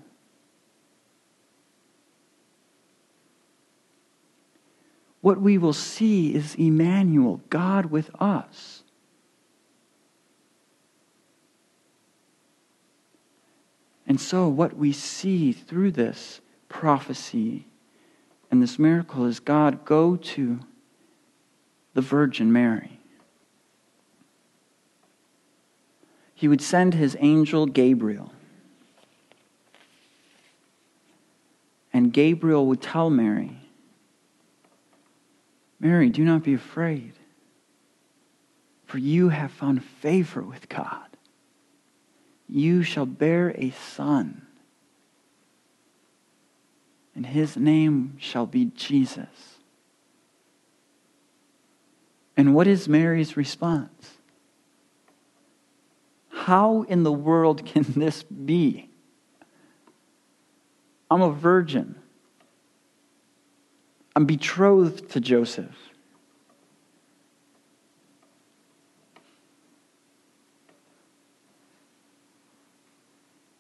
What 5.28 5.42
we 5.42 5.58
will 5.58 5.74
see 5.74 6.34
is 6.34 6.56
Emmanuel, 6.56 7.42
God 7.50 7.88
with 7.88 8.10
us. 8.18 8.84
And 14.08 14.22
so, 14.22 14.48
what 14.48 14.78
we 14.78 14.94
see 14.94 15.52
through 15.52 15.92
this 15.92 16.40
prophecy 16.70 17.68
and 18.50 18.64
this 18.64 18.80
miracle 18.80 19.26
is 19.26 19.42
God 19.42 19.84
go 19.84 20.16
to 20.16 20.62
the 21.94 22.00
Virgin 22.00 22.54
Mary. 22.54 23.02
He 26.36 26.48
would 26.48 26.62
send 26.62 26.94
his 26.94 27.18
angel 27.20 27.66
Gabriel. 27.66 28.32
And 31.92 32.14
Gabriel 32.14 32.66
would 32.68 32.82
tell 32.82 33.10
Mary, 33.10 33.67
Mary, 35.80 36.10
do 36.10 36.24
not 36.24 36.44
be 36.44 36.54
afraid, 36.54 37.14
for 38.86 38.98
you 38.98 39.30
have 39.30 39.52
found 39.52 39.84
favor 39.84 40.42
with 40.42 40.68
God. 40.70 41.06
You 42.50 42.82
shall 42.82 43.06
bear 43.06 43.54
a 43.56 43.72
son, 43.72 44.48
and 47.16 47.26
his 47.26 47.58
name 47.58 48.18
shall 48.20 48.46
be 48.46 48.66
Jesus. 48.66 49.58
And 52.36 52.54
what 52.54 52.68
is 52.68 52.88
Mary's 52.88 53.36
response? 53.36 54.18
How 56.30 56.84
in 56.84 57.04
the 57.04 57.12
world 57.12 57.66
can 57.66 57.84
this 57.84 58.24
be? 58.24 58.90
I'm 61.10 61.22
a 61.22 61.32
virgin. 61.32 61.96
I'm 64.18 64.26
betrothed 64.26 65.12
to 65.12 65.20
Joseph. 65.20 65.78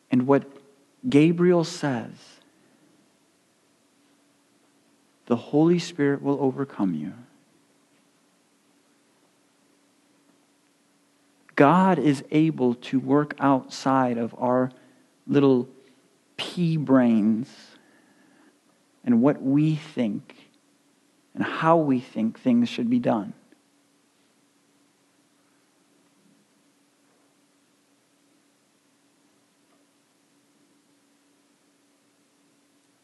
And 0.09 0.25
what 0.25 0.45
Gabriel 1.07 1.63
says, 1.63 2.09
the 5.27 5.35
Holy 5.35 5.77
Spirit 5.77 6.23
will 6.23 6.39
overcome 6.41 6.95
you. 6.95 7.13
God 11.53 11.99
is 11.99 12.23
able 12.31 12.73
to 12.73 12.99
work 12.99 13.35
outside 13.39 14.17
of 14.17 14.33
our 14.39 14.71
little 15.27 15.69
pea 16.35 16.77
brains 16.77 17.47
and 19.03 19.21
what 19.21 19.39
we 19.39 19.75
think 19.75 20.36
and 21.37 21.45
how 21.45 21.77
we 21.77 21.99
think 21.99 22.39
things 22.39 22.67
should 22.67 22.89
be 22.89 22.97
done. 22.97 23.31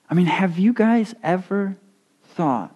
I 0.09 0.15
mean, 0.15 0.25
have 0.25 0.57
you 0.57 0.73
guys 0.73 1.13
ever 1.21 1.77
thought, 2.23 2.75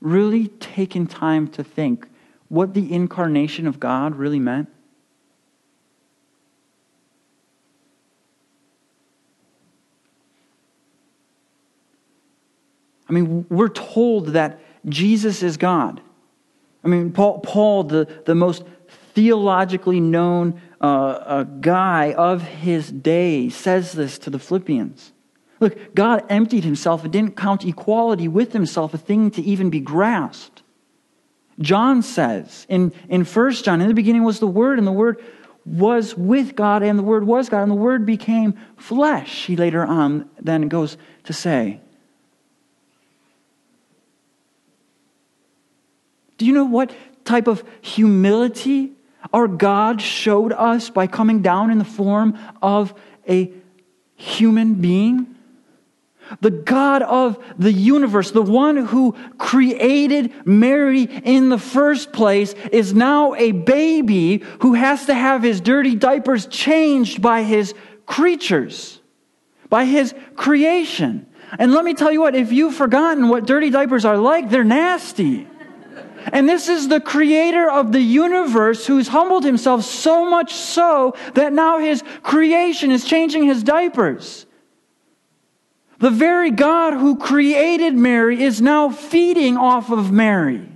really 0.00 0.48
taken 0.48 1.06
time 1.06 1.46
to 1.48 1.62
think 1.62 2.08
what 2.48 2.72
the 2.72 2.90
incarnation 2.90 3.66
of 3.66 3.78
God 3.78 4.16
really 4.16 4.40
meant? 4.40 4.70
I 13.12 13.14
mean, 13.14 13.44
we're 13.50 13.68
told 13.68 14.28
that 14.28 14.58
Jesus 14.88 15.42
is 15.42 15.58
God. 15.58 16.00
I 16.82 16.88
mean, 16.88 17.12
Paul, 17.12 17.40
Paul 17.40 17.84
the, 17.84 18.08
the 18.24 18.34
most 18.34 18.64
theologically 19.12 20.00
known 20.00 20.58
uh, 20.80 20.84
uh, 20.86 21.42
guy 21.42 22.14
of 22.14 22.40
his 22.40 22.90
day, 22.90 23.50
says 23.50 23.92
this 23.92 24.18
to 24.20 24.30
the 24.30 24.38
Philippians. 24.38 25.12
Look, 25.60 25.94
God 25.94 26.24
emptied 26.30 26.64
himself 26.64 27.04
and 27.04 27.12
didn't 27.12 27.36
count 27.36 27.66
equality 27.66 28.28
with 28.28 28.54
himself 28.54 28.94
a 28.94 28.98
thing 28.98 29.30
to 29.32 29.42
even 29.42 29.68
be 29.68 29.80
grasped. 29.80 30.62
John 31.60 32.00
says 32.00 32.64
in, 32.70 32.94
in 33.10 33.26
1 33.26 33.52
John, 33.56 33.82
in 33.82 33.88
the 33.88 33.94
beginning 33.94 34.24
was 34.24 34.40
the 34.40 34.46
Word, 34.46 34.78
and 34.78 34.86
the 34.86 34.92
Word 34.92 35.22
was 35.66 36.16
with 36.16 36.56
God, 36.56 36.82
and 36.82 36.98
the 36.98 37.02
Word 37.02 37.24
was 37.24 37.50
God, 37.50 37.60
and 37.60 37.70
the 37.70 37.76
Word 37.76 38.06
became 38.06 38.54
flesh, 38.78 39.44
he 39.44 39.54
later 39.54 39.84
on 39.84 40.30
then 40.40 40.68
goes 40.68 40.96
to 41.24 41.34
say. 41.34 41.82
Do 46.42 46.46
you 46.46 46.54
know 46.54 46.64
what 46.64 46.92
type 47.24 47.46
of 47.46 47.62
humility 47.82 48.90
our 49.32 49.46
God 49.46 50.02
showed 50.02 50.52
us 50.52 50.90
by 50.90 51.06
coming 51.06 51.40
down 51.40 51.70
in 51.70 51.78
the 51.78 51.84
form 51.84 52.36
of 52.60 52.92
a 53.28 53.52
human 54.16 54.74
being? 54.74 55.36
The 56.40 56.50
God 56.50 57.02
of 57.02 57.38
the 57.56 57.72
universe, 57.72 58.32
the 58.32 58.42
one 58.42 58.76
who 58.76 59.12
created 59.38 60.32
Mary 60.44 61.04
in 61.04 61.48
the 61.48 61.58
first 61.58 62.12
place, 62.12 62.54
is 62.72 62.92
now 62.92 63.36
a 63.36 63.52
baby 63.52 64.42
who 64.62 64.74
has 64.74 65.06
to 65.06 65.14
have 65.14 65.44
his 65.44 65.60
dirty 65.60 65.94
diapers 65.94 66.46
changed 66.46 67.22
by 67.22 67.44
his 67.44 67.72
creatures, 68.04 69.00
by 69.68 69.84
his 69.84 70.12
creation. 70.34 71.24
And 71.56 71.72
let 71.72 71.84
me 71.84 71.94
tell 71.94 72.10
you 72.10 72.20
what, 72.20 72.34
if 72.34 72.50
you've 72.50 72.74
forgotten 72.74 73.28
what 73.28 73.46
dirty 73.46 73.70
diapers 73.70 74.04
are 74.04 74.16
like, 74.16 74.50
they're 74.50 74.64
nasty. 74.64 75.46
And 76.32 76.48
this 76.48 76.68
is 76.68 76.88
the 76.88 77.00
creator 77.00 77.70
of 77.70 77.92
the 77.92 78.00
universe 78.00 78.86
who's 78.86 79.08
humbled 79.08 79.44
himself 79.44 79.84
so 79.84 80.28
much 80.28 80.54
so 80.54 81.14
that 81.34 81.52
now 81.52 81.78
his 81.78 82.02
creation 82.22 82.90
is 82.90 83.04
changing 83.04 83.44
his 83.44 83.62
diapers. 83.62 84.46
The 85.98 86.10
very 86.10 86.50
God 86.50 86.94
who 86.94 87.16
created 87.16 87.94
Mary 87.94 88.42
is 88.42 88.60
now 88.60 88.90
feeding 88.90 89.56
off 89.56 89.90
of 89.90 90.10
Mary. 90.10 90.71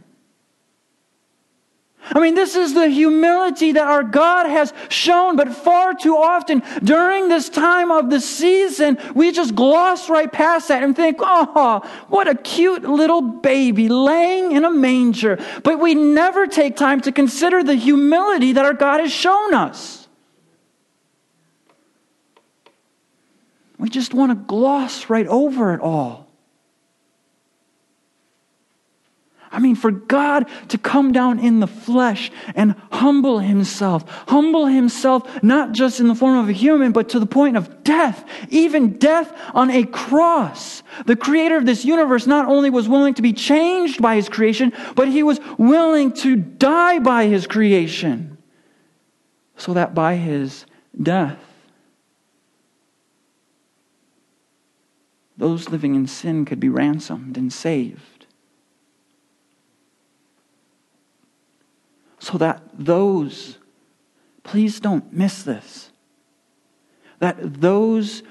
I 2.13 2.21
mean, 2.21 2.35
this 2.35 2.55
is 2.55 2.73
the 2.73 2.89
humility 2.89 3.73
that 3.73 3.87
our 3.87 4.05
God 4.05 4.49
has 4.49 4.73
shown, 4.89 5.37
but 5.37 5.53
far 5.53 5.93
too 5.95 6.17
often 6.17 6.63
during 6.83 7.29
this 7.29 7.49
time 7.49 7.91
of 7.91 8.11
the 8.11 8.21
season, 8.21 8.99
we 9.15 9.33
just 9.33 9.55
gloss 9.55 10.09
right 10.09 10.31
past 10.31 10.69
that 10.69 10.83
and 10.85 10.95
think, 10.95 11.19
oh, 11.21 11.81
what 12.09 12.29
a 12.29 12.35
cute 12.35 12.83
little 12.83 13.23
baby 13.23 13.89
laying 13.89 14.53
in 14.53 14.65
a 14.65 14.71
manger. 14.71 15.39
But 15.65 15.81
we 15.81 15.95
never 15.95 16.47
take 16.47 16.77
time 16.77 17.01
to 17.03 17.13
consider 17.13 17.65
the 17.65 17.75
humility 17.75 18.53
that 18.53 18.65
our 18.65 18.75
God 18.75 19.01
has 19.01 19.13
shown 19.13 19.55
us. 19.55 20.07
We 23.79 23.89
just 23.89 24.15
want 24.15 24.31
to 24.31 24.37
gloss 24.37 25.11
right 25.11 25.27
over 25.27 25.75
it 25.75 25.81
all. 25.81 26.26
I 29.57 29.59
mean, 29.59 29.75
for 29.75 29.91
God 29.91 30.51
to 30.69 30.77
come 30.77 31.13
down 31.13 31.39
in 31.39 31.61
the 31.61 31.67
flesh 31.67 32.31
and 32.55 32.75
humble 32.93 33.39
himself, 33.39 34.05
humble 34.29 34.67
himself 34.67 35.43
not 35.43 35.73
just 35.73 35.99
in 35.99 36.09
the 36.09 36.15
form 36.15 36.37
of 36.37 36.51
a 36.51 36.53
human, 36.53 36.93
but 36.93 37.09
to 37.09 37.19
the 37.19 37.25
point 37.25 37.57
of 37.57 37.83
death, 37.83 38.29
even 38.51 38.99
death 38.99 39.33
on 39.55 39.71
a 39.71 39.85
cross. 39.85 40.83
The 41.07 41.17
creator 41.17 41.57
of 41.57 41.65
this 41.65 41.87
universe 41.87 42.27
not 42.27 42.47
only 42.47 42.69
was 42.69 42.87
willing 42.87 43.15
to 43.15 43.23
be 43.23 43.33
changed 43.33 44.03
by 44.03 44.17
his 44.17 44.29
creation, 44.29 44.75
but 44.95 45.09
he 45.09 45.23
was 45.23 45.41
willing 45.57 46.13
to 46.17 46.37
die 46.37 46.99
by 46.99 47.25
his 47.25 47.47
creation, 47.47 48.37
so 49.57 49.73
that 49.73 49.95
by 49.95 50.17
his 50.17 50.67
death, 51.03 51.43
those 55.39 55.71
living 55.71 55.95
in 55.95 56.07
sin 56.07 56.45
could 56.45 56.61
be 56.61 56.69
ransomed 56.69 57.39
and 57.39 57.51
saved. 57.51 58.16
So 62.27 62.39
that 62.39 62.61
those, 62.77 63.57
please 64.43 64.81
don't 64.81 65.13
miss 65.13 65.45
this, 65.45 65.93
that 67.21 67.61
those 67.61 68.25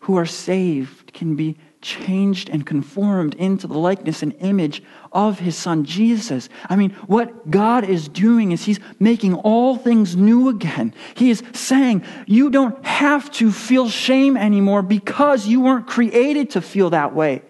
who 0.00 0.18
are 0.18 0.26
saved 0.26 1.14
can 1.14 1.34
be 1.34 1.56
changed 1.80 2.50
and 2.50 2.66
conformed 2.66 3.34
into 3.36 3.66
the 3.66 3.78
likeness 3.78 4.22
and 4.22 4.34
image 4.40 4.82
of 5.12 5.38
his 5.38 5.56
son 5.56 5.86
Jesus. 5.86 6.50
I 6.68 6.76
mean, 6.76 6.90
what 7.06 7.50
God 7.50 7.84
is 7.84 8.06
doing 8.06 8.52
is 8.52 8.66
he's 8.66 8.80
making 9.00 9.32
all 9.32 9.76
things 9.76 10.14
new 10.14 10.50
again. 10.50 10.92
He 11.14 11.30
is 11.30 11.42
saying, 11.54 12.04
you 12.26 12.50
don't 12.50 12.84
have 12.84 13.30
to 13.32 13.50
feel 13.50 13.88
shame 13.88 14.36
anymore 14.36 14.82
because 14.82 15.46
you 15.46 15.62
weren't 15.62 15.86
created 15.86 16.50
to 16.50 16.60
feel 16.60 16.90
that 16.90 17.14
way. 17.14 17.40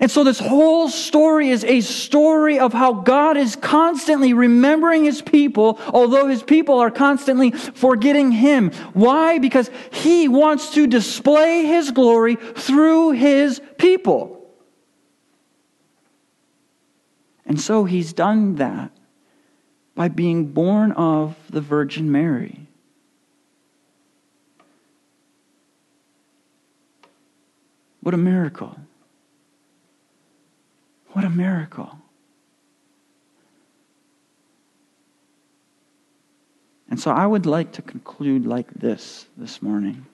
And 0.00 0.10
so, 0.10 0.24
this 0.24 0.38
whole 0.38 0.88
story 0.88 1.50
is 1.50 1.62
a 1.62 1.82
story 1.82 2.58
of 2.58 2.72
how 2.72 2.94
God 2.94 3.36
is 3.36 3.54
constantly 3.54 4.32
remembering 4.32 5.04
his 5.04 5.20
people, 5.20 5.78
although 5.88 6.26
his 6.26 6.42
people 6.42 6.78
are 6.78 6.90
constantly 6.90 7.50
forgetting 7.50 8.32
him. 8.32 8.70
Why? 8.94 9.38
Because 9.38 9.70
he 9.92 10.26
wants 10.26 10.70
to 10.70 10.86
display 10.86 11.66
his 11.66 11.90
glory 11.90 12.36
through 12.36 13.10
his 13.10 13.60
people. 13.76 14.50
And 17.44 17.60
so, 17.60 17.84
he's 17.84 18.14
done 18.14 18.54
that 18.54 18.92
by 19.94 20.08
being 20.08 20.46
born 20.46 20.92
of 20.92 21.36
the 21.50 21.60
Virgin 21.60 22.10
Mary. 22.10 22.66
What 28.00 28.14
a 28.14 28.16
miracle. 28.16 28.76
What 31.12 31.24
a 31.24 31.30
miracle. 31.30 31.98
And 36.88 36.98
so 36.98 37.10
I 37.10 37.26
would 37.26 37.46
like 37.46 37.72
to 37.72 37.82
conclude 37.82 38.46
like 38.46 38.72
this 38.74 39.26
this 39.36 39.62
morning. 39.62 40.06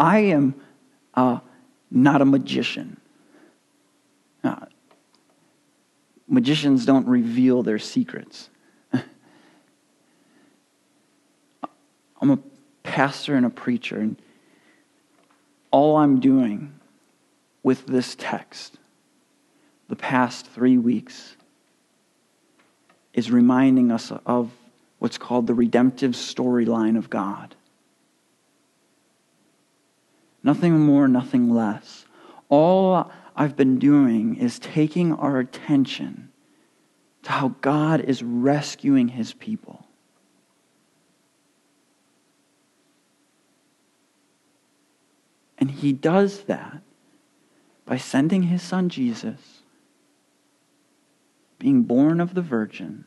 I 0.00 0.18
am 0.18 0.54
uh, 1.14 1.40
not 1.90 2.22
a 2.22 2.24
magician. 2.24 2.98
Uh, 4.42 4.64
magicians 6.26 6.86
don't 6.86 7.06
reveal 7.06 7.62
their 7.62 7.78
secrets. 7.78 8.48
I'm 8.94 9.02
a 12.30 12.38
pastor 12.90 13.36
and 13.36 13.46
a 13.46 13.50
preacher, 13.50 14.00
and 14.00 14.16
all 15.70 15.96
I'm 15.96 16.18
doing 16.18 16.74
with 17.62 17.86
this 17.86 18.16
text 18.18 18.78
the 19.86 19.94
past 19.94 20.48
three 20.48 20.76
weeks 20.76 21.36
is 23.14 23.30
reminding 23.30 23.92
us 23.92 24.10
of 24.26 24.50
what's 24.98 25.18
called 25.18 25.46
the 25.46 25.54
redemptive 25.54 26.12
storyline 26.12 26.98
of 26.98 27.08
God. 27.08 27.54
Nothing 30.42 30.80
more, 30.80 31.06
nothing 31.06 31.48
less. 31.48 32.04
All 32.48 33.08
I've 33.36 33.56
been 33.56 33.78
doing 33.78 34.34
is 34.34 34.58
taking 34.58 35.12
our 35.12 35.38
attention 35.38 36.32
to 37.22 37.30
how 37.30 37.54
God 37.60 38.00
is 38.00 38.20
rescuing 38.20 39.06
his 39.06 39.32
people. 39.32 39.86
And 45.60 45.70
he 45.70 45.92
does 45.92 46.44
that 46.44 46.80
by 47.84 47.98
sending 47.98 48.44
his 48.44 48.62
son 48.62 48.88
Jesus, 48.88 49.62
being 51.58 51.82
born 51.82 52.20
of 52.20 52.34
the 52.34 52.42
Virgin, 52.42 53.04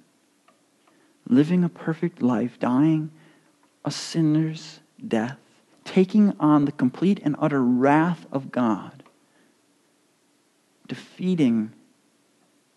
living 1.28 1.64
a 1.64 1.70
perfect 1.70 2.22
life, 2.22 2.60
dying 2.60 3.10
a 3.84 3.89
sinner's 3.91 4.82
death, 5.06 5.39
taking 5.84 6.36
on 6.39 6.66
the 6.66 6.72
complete 6.72 7.20
and 7.24 7.36
utter 7.39 7.62
wrath 7.62 8.26
of 8.32 8.51
God, 8.51 9.04
defeating 10.88 11.72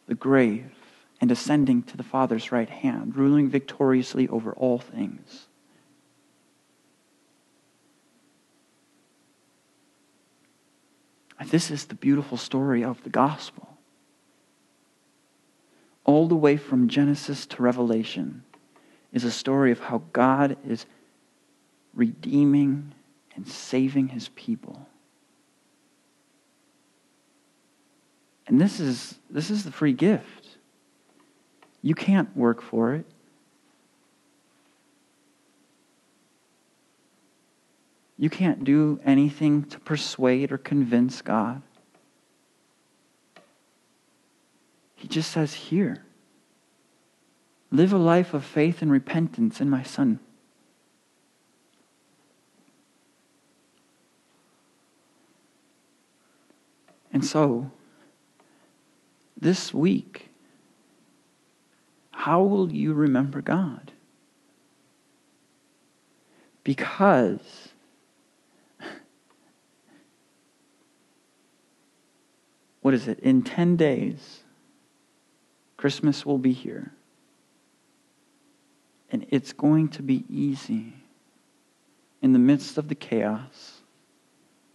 the 0.06 0.14
grave 0.14 0.72
and 1.20 1.30
ascending 1.30 1.82
to 1.82 1.96
the 1.96 2.02
Father's 2.02 2.50
right 2.50 2.68
hand, 2.68 3.16
ruling 3.16 3.48
victoriously 3.48 4.28
over 4.28 4.52
all 4.52 4.78
things. 4.78 5.45
This 11.44 11.70
is 11.70 11.86
the 11.86 11.94
beautiful 11.94 12.38
story 12.38 12.82
of 12.82 13.02
the 13.02 13.10
gospel. 13.10 13.68
All 16.04 16.28
the 16.28 16.36
way 16.36 16.56
from 16.56 16.88
Genesis 16.88 17.46
to 17.46 17.62
Revelation 17.62 18.44
is 19.12 19.24
a 19.24 19.30
story 19.30 19.72
of 19.72 19.80
how 19.80 20.02
God 20.12 20.56
is 20.66 20.86
redeeming 21.94 22.92
and 23.34 23.46
saving 23.46 24.08
his 24.08 24.28
people. 24.30 24.86
And 28.46 28.60
this 28.60 28.80
is, 28.80 29.18
this 29.28 29.50
is 29.50 29.64
the 29.64 29.72
free 29.72 29.92
gift. 29.92 30.58
You 31.82 31.94
can't 31.94 32.34
work 32.36 32.62
for 32.62 32.94
it. 32.94 33.06
You 38.18 38.30
can't 38.30 38.64
do 38.64 38.98
anything 39.04 39.64
to 39.64 39.78
persuade 39.78 40.50
or 40.50 40.58
convince 40.58 41.20
God. 41.20 41.62
He 44.94 45.06
just 45.06 45.30
says, 45.30 45.52
Here, 45.52 46.02
live 47.70 47.92
a 47.92 47.98
life 47.98 48.32
of 48.32 48.44
faith 48.44 48.80
and 48.80 48.90
repentance 48.90 49.60
in 49.60 49.68
my 49.68 49.82
Son. 49.82 50.18
And 57.12 57.24
so, 57.24 57.70
this 59.38 59.72
week, 59.72 60.28
how 62.10 62.42
will 62.42 62.72
you 62.72 62.94
remember 62.94 63.40
God? 63.40 63.92
Because 66.64 67.65
what 72.86 72.94
is 72.94 73.08
it? 73.08 73.18
In 73.18 73.42
10 73.42 73.74
days, 73.74 74.44
Christmas 75.76 76.24
will 76.24 76.38
be 76.38 76.52
here. 76.52 76.92
And 79.10 79.26
it's 79.30 79.52
going 79.52 79.88
to 79.88 80.04
be 80.04 80.24
easy 80.30 80.92
in 82.22 82.32
the 82.32 82.38
midst 82.38 82.78
of 82.78 82.86
the 82.86 82.94
chaos 82.94 83.80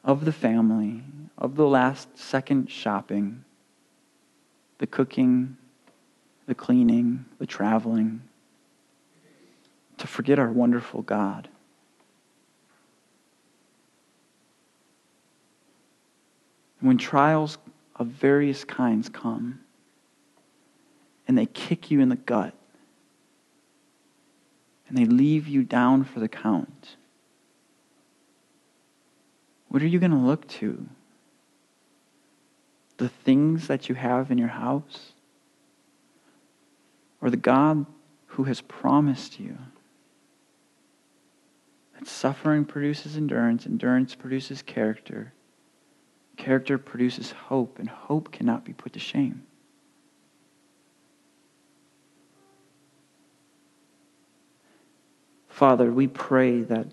of 0.03 0.25
the 0.25 0.33
family, 0.33 1.03
of 1.37 1.55
the 1.55 1.65
last 1.65 2.17
second 2.17 2.69
shopping, 2.69 3.45
the 4.79 4.87
cooking, 4.87 5.55
the 6.47 6.55
cleaning, 6.55 7.23
the 7.39 7.47
traveling, 7.47 8.23
to 9.99 10.05
forget 10.05 10.37
our 10.37 10.51
wonderful 10.51 11.01
God. 11.01 11.47
When 16.81 16.97
trials 16.97 17.57
of 18.01 18.07
various 18.07 18.63
kinds 18.63 19.09
come 19.09 19.59
and 21.27 21.37
they 21.37 21.45
kick 21.45 21.91
you 21.91 21.99
in 21.99 22.09
the 22.09 22.15
gut 22.15 22.55
and 24.87 24.97
they 24.97 25.05
leave 25.05 25.47
you 25.47 25.61
down 25.61 26.03
for 26.03 26.19
the 26.19 26.27
count, 26.27 26.95
what 29.67 29.83
are 29.83 29.87
you 29.87 29.99
going 29.99 30.11
to 30.11 30.17
look 30.17 30.47
to? 30.47 30.89
The 32.97 33.07
things 33.07 33.67
that 33.67 33.87
you 33.87 33.93
have 33.93 34.31
in 34.31 34.39
your 34.39 34.47
house? 34.47 35.13
Or 37.21 37.29
the 37.29 37.37
God 37.37 37.85
who 38.25 38.45
has 38.45 38.61
promised 38.61 39.39
you 39.39 39.59
that 41.93 42.07
suffering 42.07 42.65
produces 42.65 43.15
endurance, 43.15 43.67
endurance 43.67 44.15
produces 44.15 44.63
character, 44.63 45.33
character 46.37 46.77
produces 46.77 47.31
hope, 47.31 47.79
and 47.79 47.89
hope 47.89 48.31
cannot 48.31 48.65
be 48.65 48.73
put 48.73 48.93
to 48.93 48.99
shame? 48.99 49.43
Father, 55.49 55.91
we 55.91 56.07
pray 56.07 56.61
that 56.61 56.87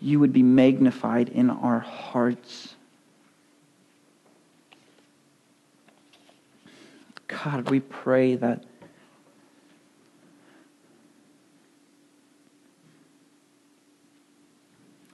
you 0.00 0.20
would 0.20 0.32
be 0.32 0.42
magnified 0.42 1.30
in 1.30 1.48
our 1.48 1.78
hearts. 1.78 2.74
God, 7.26 7.70
we 7.70 7.80
pray 7.80 8.36
that 8.36 8.64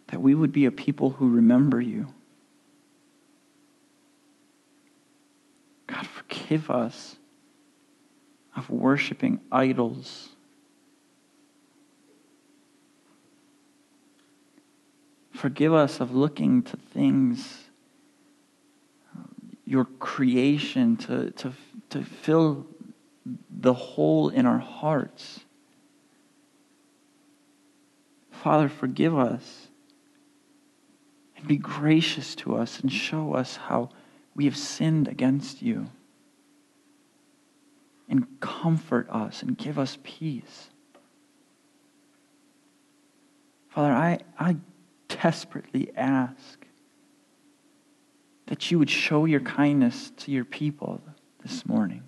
that 0.09 0.20
we 0.20 0.35
would 0.35 0.53
be 0.53 0.64
a 0.64 0.72
people 0.72 1.11
who 1.11 1.28
remember 1.28 1.81
you. 1.81 2.09
God, 5.87 6.09
forgive 6.31 6.70
us 6.70 7.16
of 8.57 8.68
worshiping 8.70 9.41
idols 9.51 10.31
Forgive 15.41 15.72
us 15.72 16.01
of 16.01 16.14
looking 16.14 16.62
to 16.64 16.76
things, 16.76 17.64
um, 19.16 19.57
your 19.64 19.87
creation, 19.87 20.99
to, 20.99 21.31
to, 21.31 21.55
to 21.89 22.03
fill 22.03 22.66
the 23.49 23.72
hole 23.72 24.28
in 24.28 24.45
our 24.45 24.59
hearts. 24.59 25.41
Father, 28.31 28.68
forgive 28.68 29.16
us 29.16 29.68
and 31.39 31.49
be 31.49 31.57
gracious 31.57 32.35
to 32.35 32.55
us 32.55 32.81
and 32.81 32.93
show 32.93 33.33
us 33.33 33.57
how 33.57 33.89
we 34.35 34.45
have 34.45 34.59
sinned 34.59 35.09
against 35.09 35.62
you. 35.62 35.87
And 38.11 38.26
comfort 38.40 39.08
us 39.08 39.40
and 39.40 39.56
give 39.56 39.78
us 39.78 39.96
peace. 40.02 40.70
Father, 43.68 43.92
I, 43.92 44.18
I 44.36 44.56
desperately 45.06 45.92
ask 45.96 46.66
that 48.48 48.68
you 48.68 48.80
would 48.80 48.90
show 48.90 49.26
your 49.26 49.38
kindness 49.38 50.11
to 50.16 50.32
your 50.32 50.44
people 50.44 51.00
this 51.44 51.64
morning, 51.64 52.02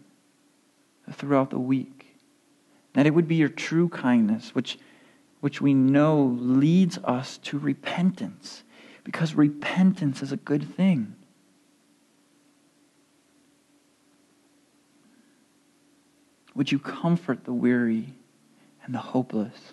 throughout 1.13 1.51
the 1.51 1.61
week. 1.61 2.17
That 2.95 3.07
it 3.07 3.15
would 3.15 3.29
be 3.29 3.37
your 3.37 3.49
true 3.49 3.89
kindness, 3.89 4.57
which, 4.57 4.81
which 5.39 5.61
we 5.61 5.73
know 5.73 6.37
leads 6.37 6.99
us 6.99 7.39
to 7.39 7.61
repentance, 7.61 8.65
because 9.05 9.37
repentance 9.37 10.21
is 10.21 10.33
a 10.33 10.37
good 10.37 10.75
thing. 10.75 11.15
Would 16.55 16.71
you 16.71 16.79
comfort 16.79 17.45
the 17.45 17.53
weary 17.53 18.13
and 18.85 18.95
the 18.95 18.99
hopeless? 18.99 19.73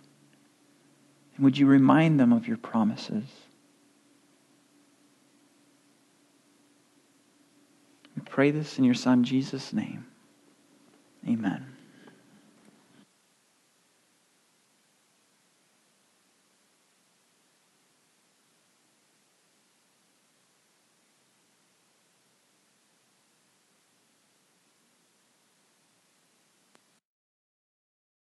And 1.36 1.43
would 1.43 1.57
you 1.57 1.67
remind 1.67 2.19
them 2.19 2.32
of 2.32 2.47
your 2.47 2.57
promises? 2.57 3.25
We 8.15 8.21
pray 8.23 8.51
this 8.51 8.77
in 8.77 8.84
your 8.84 8.95
Son, 8.95 9.23
Jesus' 9.23 9.73
name. 9.73 10.05
Amen. 11.27 11.65